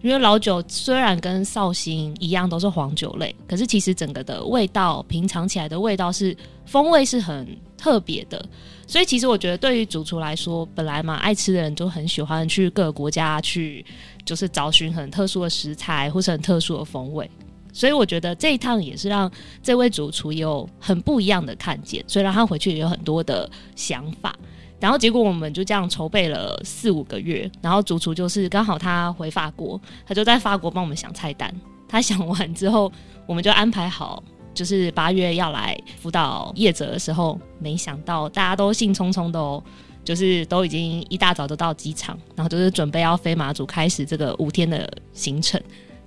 [0.00, 6.36] 因为老酒虽然跟绍兴一样都是黄酒类，可是其实整个的味道品尝起来的味道是
[6.66, 7.46] 风味是很
[7.76, 8.44] 特别的。
[8.86, 13.84] 所以其实我觉得对于主厨来说，本来嘛爱吃的人就很喜欢去各个国家去，
[14.24, 17.28] 就是找寻很特殊的食材或是很特殊的风味。
[17.72, 19.30] 所以我觉得这一趟也是让
[19.62, 24.34] 这位主厨有很不一样的看见，所以让他回去也有很多的想法。
[24.80, 31.52] 然后结果我们就这样筹备了四五个月，然后主厨就是刚好他回法国，他就在法国帮我们想菜单。
[31.88, 32.92] 他想完之后，
[33.26, 34.22] 我们就安排好，
[34.52, 39.62] 就是八月要来辅导业者的时候，没想到大家都兴冲冲的哦，
[40.04, 45.60] 就是都已经一大早都到机场，然后就是准备要飞马祖，开始这个五天的行程，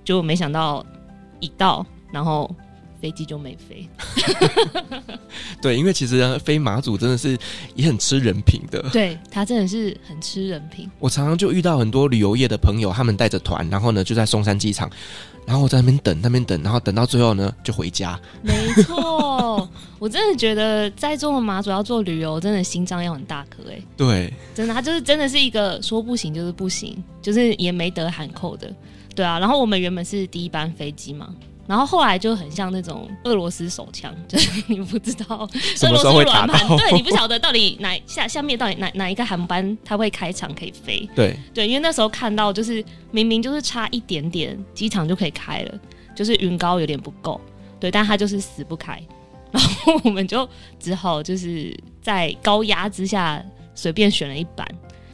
[0.04, 0.86] 就没想到
[1.40, 2.48] 一到，然后
[3.02, 3.88] 飞机就没飞。
[5.60, 7.36] 对，因为其实飞马祖真的是
[7.74, 8.80] 也很吃人品的。
[8.94, 10.88] 对，他真的是很吃人品。
[11.00, 14.88] 我常常就遇到很多旅游业的朋友，他们带着团，然后呢就在松山机场，
[15.44, 18.18] 然后我在那边等，那边等，然后等到最后呢就回家。
[18.40, 18.52] 没
[18.84, 23.82] 错，我真的觉得在做马祖要做旅游，真的心脏要很大颗哎。
[23.96, 28.72] 对，真的，他就是真的是一个说不行就是不行，就是也没得喊扣的。
[29.14, 31.34] 对啊，然后我们原本是第一班飞机嘛。
[31.66, 41.36] 然后后来就很像那种俄罗斯手枪， 就是你不知道什么时候会打到，对，你不晓得到底哪下下面到底哪哪一个航班它会开场可以飞，对。
[41.54, 45.78] 对，因为那时候看到就是明明就是差一点点机场就可以开了，
[46.16, 47.40] 就是云高有点不够，
[47.78, 49.00] 对，但它就是死不开，
[49.50, 50.48] 然后我们就
[50.80, 53.42] 只好就是在高压之下
[53.74, 54.66] 随便选了一班，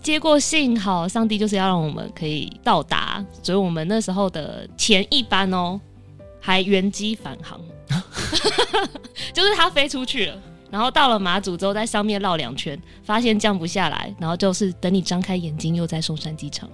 [0.03, 5.79] 结果幸好上帝就是要让我们可以到达，所以我们那时候的前一班哦。
[6.41, 7.61] 还原机返航，
[9.33, 16.69] 就是它飞出去了，然后到了马祖之后，在上面绕两圈，发现降不下来，然后就是等你张开眼睛，又在松山机场。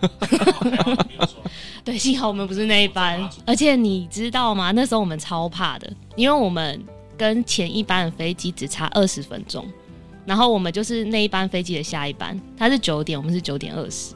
[1.84, 4.72] 对，幸好我们不是那一班，而且你知道吗？
[4.72, 6.84] 那时候我们超怕的，因为我们
[7.16, 9.64] 跟前一班的飞机只差二十分钟，
[10.24, 14.14] 然后我们就是那一班飞机的下一班，它是九点，我们是九点二十，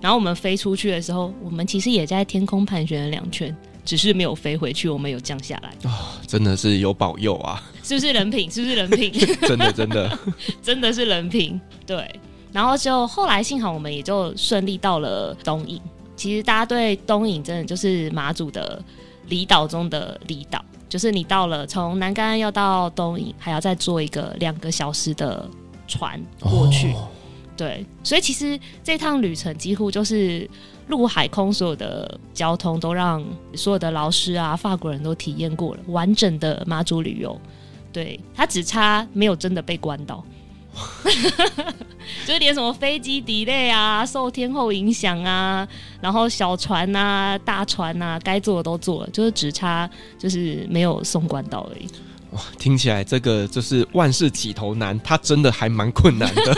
[0.00, 3.56] 然后我们飞出去的时候，我们其实也在天空盘旋了两圈。
[3.84, 5.90] 只是没有飞回去，我们有降下来哦，
[6.26, 7.62] 真的是有保佑啊！
[7.82, 8.50] 是不是人品？
[8.50, 9.12] 是不是人品？
[9.42, 10.18] 真的，真的，
[10.62, 11.60] 真的是人品。
[11.84, 12.08] 对，
[12.52, 15.80] 然后就后来幸好我们也就顺利到了东引。
[16.14, 18.80] 其实大家对东引真的就是马祖的
[19.26, 25.48] 离岛中的离岛，就是你到了从南竿要到东引，还要再坐一个两个小时的
[25.88, 26.92] 船过去。
[26.92, 27.08] 哦。
[27.56, 30.48] 对，所以其实这趟旅程几乎就是。
[30.88, 33.24] 陆海空所有的交通都让
[33.54, 37.40] 所有的老师啊、法国人都体验过了完整的马祖旅游，
[37.92, 40.22] 对，他只差没有真的被关到，
[42.26, 45.66] 就是连什么飞机 delay 啊、受天候影响啊，
[46.00, 49.88] 然后小船啊、大船啊，该做的都做了，就是只差
[50.18, 51.88] 就是没有送关到而已。
[52.32, 56.56] 哇，听起来这个就是万事起头难，它真的还蛮困难的。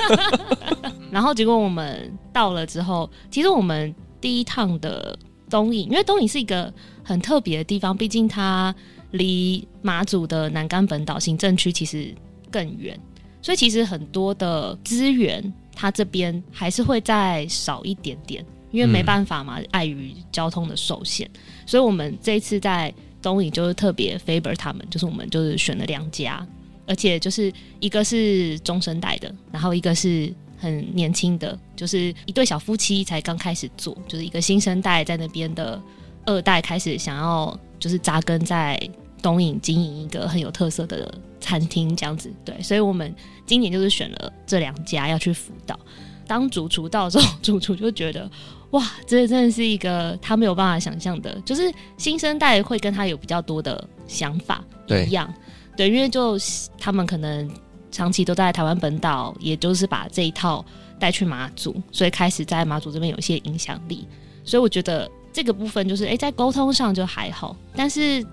[1.11, 3.95] 然后结果我们到了之后，其实我们。
[4.21, 5.15] 第一趟的
[5.51, 6.73] 东引，因为东引是一个
[7.03, 8.75] 很特别的地方，毕竟它
[9.11, 12.15] 离马祖的南竿本岛行政区其实
[12.51, 12.99] 更远，
[13.43, 21.29] 所以其实很多的资源，它这边还是会再少一点点，因为没办法嘛，碍于交通的受限，
[21.67, 22.91] 所以我们这一次在
[23.25, 26.47] 东影就是特别 favor 他们，就是我们就是选了两家，
[26.87, 30.33] 而且就是一个是中生代的，然后一个是。
[30.57, 35.79] 很年轻的，就是一对小夫妻才刚开始做，就是一个新生代在那边的
[36.25, 38.81] 二代开始想要就是扎根在
[39.21, 43.15] 东影经营一个很有特色的餐厅这样子，对，所以我们
[43.45, 45.79] 今年就是选了这两家要去辅导。
[46.27, 48.31] 当主厨到的时候， 主厨就觉得
[48.75, 55.33] 哇，这真的是一个他没有办法想象的，就是新生代会跟他有比较多的想法一样，
[55.77, 56.37] 对，对，因为就
[56.79, 57.51] 他们可能。
[57.95, 60.65] 长期都在台湾本岛，也就是把这一套
[60.99, 64.05] 带去马祖，所以开始在马祖这边有一些影响力。
[64.43, 68.27] 所以我觉得这个部分就是，诶，在沟通上就还好，但是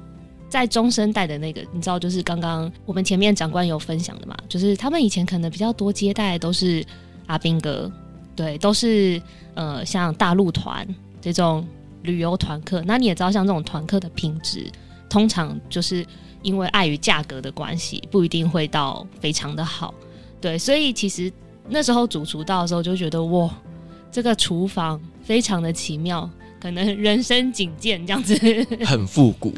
[0.50, 6.84] 在中生代的那个，你知道，就是刚刚我们前面长官有分享的嘛，就是他们以前可能比较多接待都是
[7.28, 7.92] 阿兵哥，
[8.36, 9.22] 对，都是
[9.54, 10.88] 呃像大陆团
[11.20, 11.68] 这种
[12.04, 12.82] 旅游团客。
[12.86, 14.72] 那你也知道，像这种团客的品质，
[15.10, 16.06] 通常就是。
[16.44, 19.94] 因为碍于价格的关系，不一定会到非常的好，
[20.42, 21.32] 对，所以其实
[21.70, 23.48] 那时候主厨到的时候就觉得哇，
[24.12, 26.28] 这个厨房非常的奇妙，
[26.60, 28.36] 可能人生仅见这样子，
[28.84, 29.54] 很复古。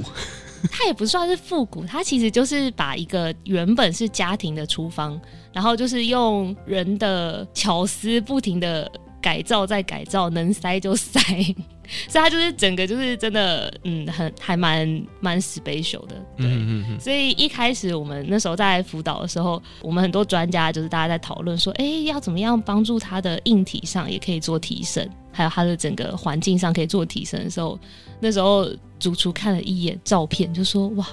[0.71, 5.19] 它也不算是复古，它其实就是把一个原本是家庭的厨房，
[5.51, 8.89] 然后就是用人的巧思不停的
[9.21, 11.19] 改造再改造，能塞就塞。
[12.07, 16.47] 所以它就是整个就是真的，嗯，很还蛮蛮 special 的，对。
[16.47, 16.99] 嗯嗯嗯。
[16.99, 27.77] 所以一开始我们那时候在辅导的时候，我们很多专家就是大家在讨论说，哎、欸，要怎么样帮助他的硬体上也可以做提升，还有他的整个环境上可以做提升的时候，
[28.21, 28.65] 那时候
[29.03, 31.05] 主厨看了一眼照片，就说，哇，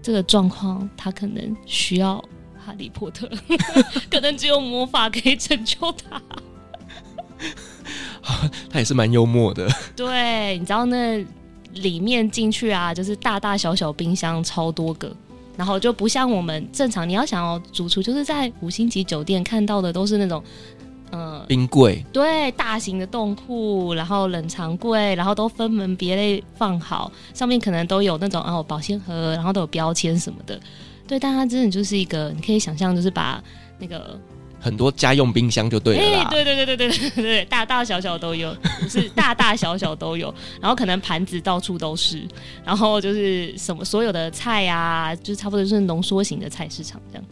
[0.00, 2.24] 这个状况他可能需要
[2.64, 3.28] 哈利波特，
[4.08, 6.22] 可能只有魔法可以拯救他。
[8.70, 9.68] 他也是蛮幽默的。
[9.96, 11.26] 对，你知道那
[11.74, 15.12] 里面进去啊，就是大大小小冰箱超多个，
[15.56, 20.40] 然后就不像我们正常，你要想要主厨就是在五星级酒店看到的都是那种，
[21.10, 30.60] 呃，冰柜，对，大型的冻库，然后冷藏柜，然后都分门别类放好，上面可能都有那种哦保鲜盒，然后都有标签什么的，
[31.06, 33.42] 对，但它真的就是一个，你可以想象就是把
[33.78, 34.18] 那个。
[34.58, 38.56] 很多家用冰箱就对了啦，欸、对对对对对对对，大大小小都有，
[38.90, 42.26] 是大大小小都有，然后可能盘子到处都是，
[42.64, 47.24] 然后就是什么所有的菜啊，就是差不多就是浓缩型的菜市场这样。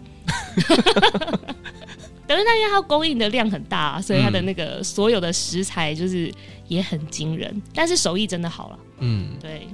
[2.26, 6.32] 等于那边它供应的量很大，所以它的那个所有的食材就是
[6.68, 9.66] 也很惊人，但是手艺真的好了，嗯，对。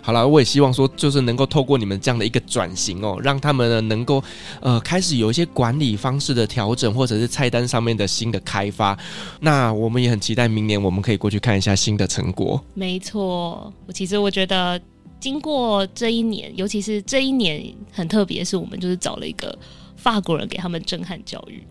[0.00, 4.22] 好了，我也希望说，就是能够透过你们这样的一个转型哦，让他们呢能够
[4.60, 8.96] 呃开始有一些管理方式的调整，或者是菜单上面的新的开发。
[9.40, 12.62] 那我们也很期待明年我们可以过去看一下新的成果。
[12.72, 14.80] 没错，我其实我觉得
[15.24, 19.58] 经过这一年，尤其是这一年很特别，是我们就是找了一个。
[19.96, 21.64] 法国人给他们震撼教育，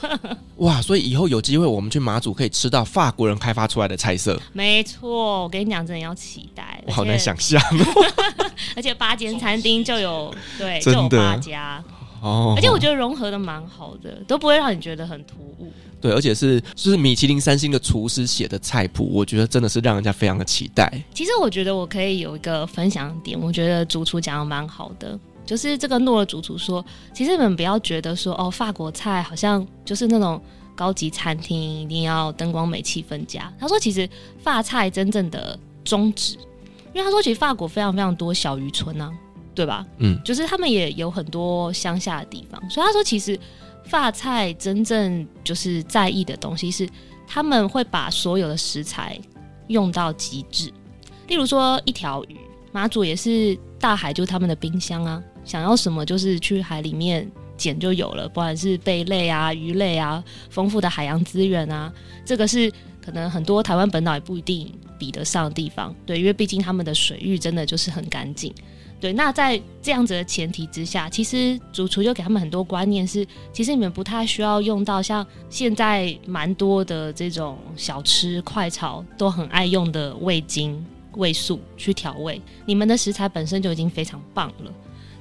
[0.56, 0.80] 哇！
[0.80, 4.40] 所以以后有机会我们去马祖可以吃到法国人开发出来的菜色。
[4.54, 6.82] 没错，我跟你讲，真的要期待。
[6.86, 7.60] 我好难想象，
[8.74, 11.84] 而且八间餐厅就有对，就有八家
[12.24, 12.54] 哦。
[12.56, 15.72] 而且我觉得融合的蛮好的，都不会让你觉得很突兀。
[16.00, 20.92] 对，而且是就是米其林三星的厨师写的菜谱，我觉得真的是让人家非常的期待。
[21.14, 25.18] 其实我觉得我可以有一个分享点，我觉得主厨讲的蛮好的。
[25.46, 30.40] 就是这个诺尔主厨说，其实你们不要觉得说哦，法国菜好像就是那种
[30.74, 33.52] 高级餐厅一定要灯光美、气氛佳。
[33.58, 34.08] 他说，其实
[34.42, 36.38] 法菜真正的宗旨，
[36.94, 39.12] 因为他说，其实法国非常非常多小渔村啊，
[39.54, 39.86] 对吧？
[39.98, 43.38] 嗯，就是他们也有很多乡下的地方，所以他说，其实
[43.84, 46.88] 发菜真正就是在意的东西是，
[47.26, 49.18] 他们会把所有的食材
[49.68, 50.72] 用到极致。
[51.28, 52.36] 例如说，一条鱼，
[52.72, 55.22] 马祖也是大海，就是他们的冰箱啊。
[55.44, 61.92] 想要什么就是去海里面捡就有了，不管是贝类啊、鱼类啊，丰富的海洋资源啊，
[62.24, 62.72] 这个是
[63.04, 65.94] 可能很多台湾本岛也不一定比得上的地方。
[66.06, 68.54] 对，因为毕竟他们的水域真的就是很干净。
[69.04, 80.82] 对，那在这样子的前提之下，其实主厨就给他们很多观念是，其实你们不太需要用到像现在蛮多的这种小吃快炒都很爱用的味精、
[81.16, 84.72] 味素去调味，你们的食材本身就已经非常棒了。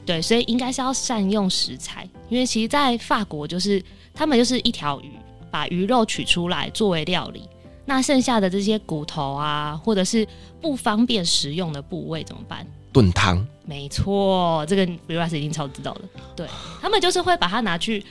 [0.05, 5.11] 对，所以应该是要善用食材，因为其实，在法国就是他们就是一条鱼，
[5.51, 7.49] 把鱼肉取出来作为料理，
[7.83, 10.25] 那剩下的这些骨头啊，或者是
[10.61, 12.65] 不方便食用的部位怎么办？
[12.93, 13.45] 炖汤。
[13.65, 16.01] 没错，这个 Firas 已经超知道了。
[16.35, 16.47] 对，
[16.79, 18.05] 他们就是会把它拿去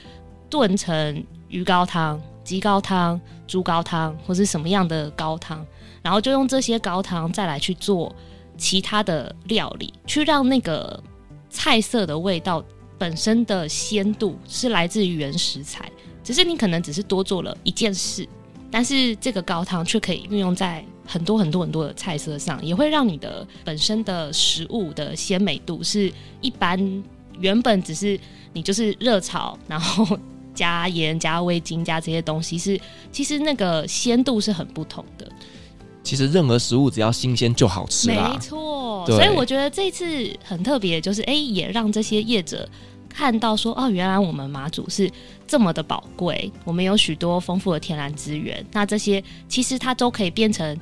[0.49, 5.65] 炖成鱼高汤、鸡高汤、猪高汤，或是什么样的高汤，
[6.01, 8.13] 然后就用这些高汤再来去做
[8.57, 11.01] 其他的料理，去让那个。
[11.55, 12.65] 菜色的味道
[12.97, 15.87] 本身的鲜度是来自于原食材，
[16.23, 18.27] 只是你可能只是多做了一件事，
[18.71, 27.03] 但是这个高汤却可以运用在很多很多很多的菜色上，也会让你的本身的食物的鲜美度是一般
[27.39, 28.19] 原本只是
[28.53, 30.17] 你就是热炒，然后
[30.53, 32.79] 加盐、加味精、加这些东西是，
[33.11, 35.29] 其实那个鲜度是很不同的。
[36.03, 39.05] 其实任何食物只要新鲜就好吃啦，没错。
[39.07, 40.05] 所以我觉得这次
[40.43, 42.67] 很特别，就是哎，也让这些业者
[43.09, 45.09] 看到说，哦，原来我们马祖是
[45.47, 48.65] 这么的宝贵，我们有许多丰富的天然资源。
[48.71, 50.77] 那这些其实它都可以变成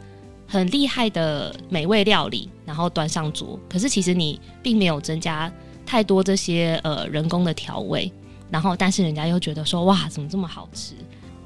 [0.52, 3.58] 很厉害的美味料理，然后端上桌。
[3.70, 5.49] 可是其实你并没有增加
[5.86, 8.12] 太多这些呃人工的调味，
[8.49, 10.93] 然后但是人家又觉得说，哇，怎么这么好吃？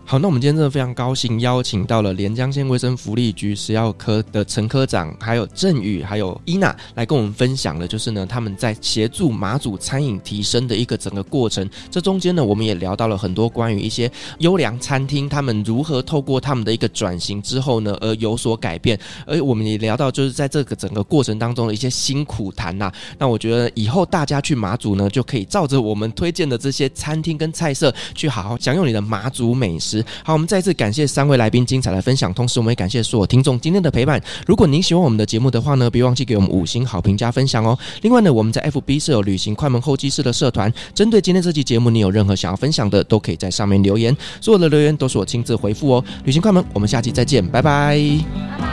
[0.07, 11.67] 好，那我们今天真的非常高兴，邀请到了连江县卫生福利局食药科的陈科长，还有郑宇，还有伊娜来跟我们分享的，就是呢他们在协助马祖餐饮提升的一个整个过程。
[11.89, 18.99] 这中间呢，我们也聊到了很多关于一些优良餐厅他们如何透过他们的一个转型之后呢，而有所改变。
[19.25, 22.91] 而我们也聊到，就是在这个整个过程当中的一些辛苦谈呐。
[23.17, 29.94] 那我觉得以后大家去马祖呢，就可以照着我们推荐的这些餐厅跟菜色，去好好享用你的马祖美食。
[30.23, 34.21] 好，我们再次感谢三位来宾精彩的分享，同时我们也感谢所有听众今天的陪伴。
[34.47, 37.77] 如果您喜欢我们的节目的话呢，别忘记给我们五星好评加分享哦。
[38.01, 46.03] 另外呢，我们在 FB 设有旅行快门候机室的社团，针对今天这期节目，你有任何想要分享的，都可以在上面留言，所有的留言都是我亲自回复哦。
[46.23, 47.97] 旅行快门，我们下期再见，拜拜。
[47.97, 48.65] 拜拜。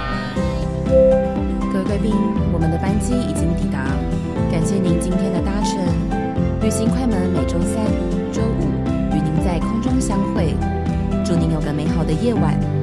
[1.73, 2.13] 各位贵宾，
[2.53, 3.85] 我们的班机已经抵达，
[4.51, 5.79] 感谢您今天的搭乘。
[6.63, 7.32] 旅行快门
[12.23, 12.82] 夜晚。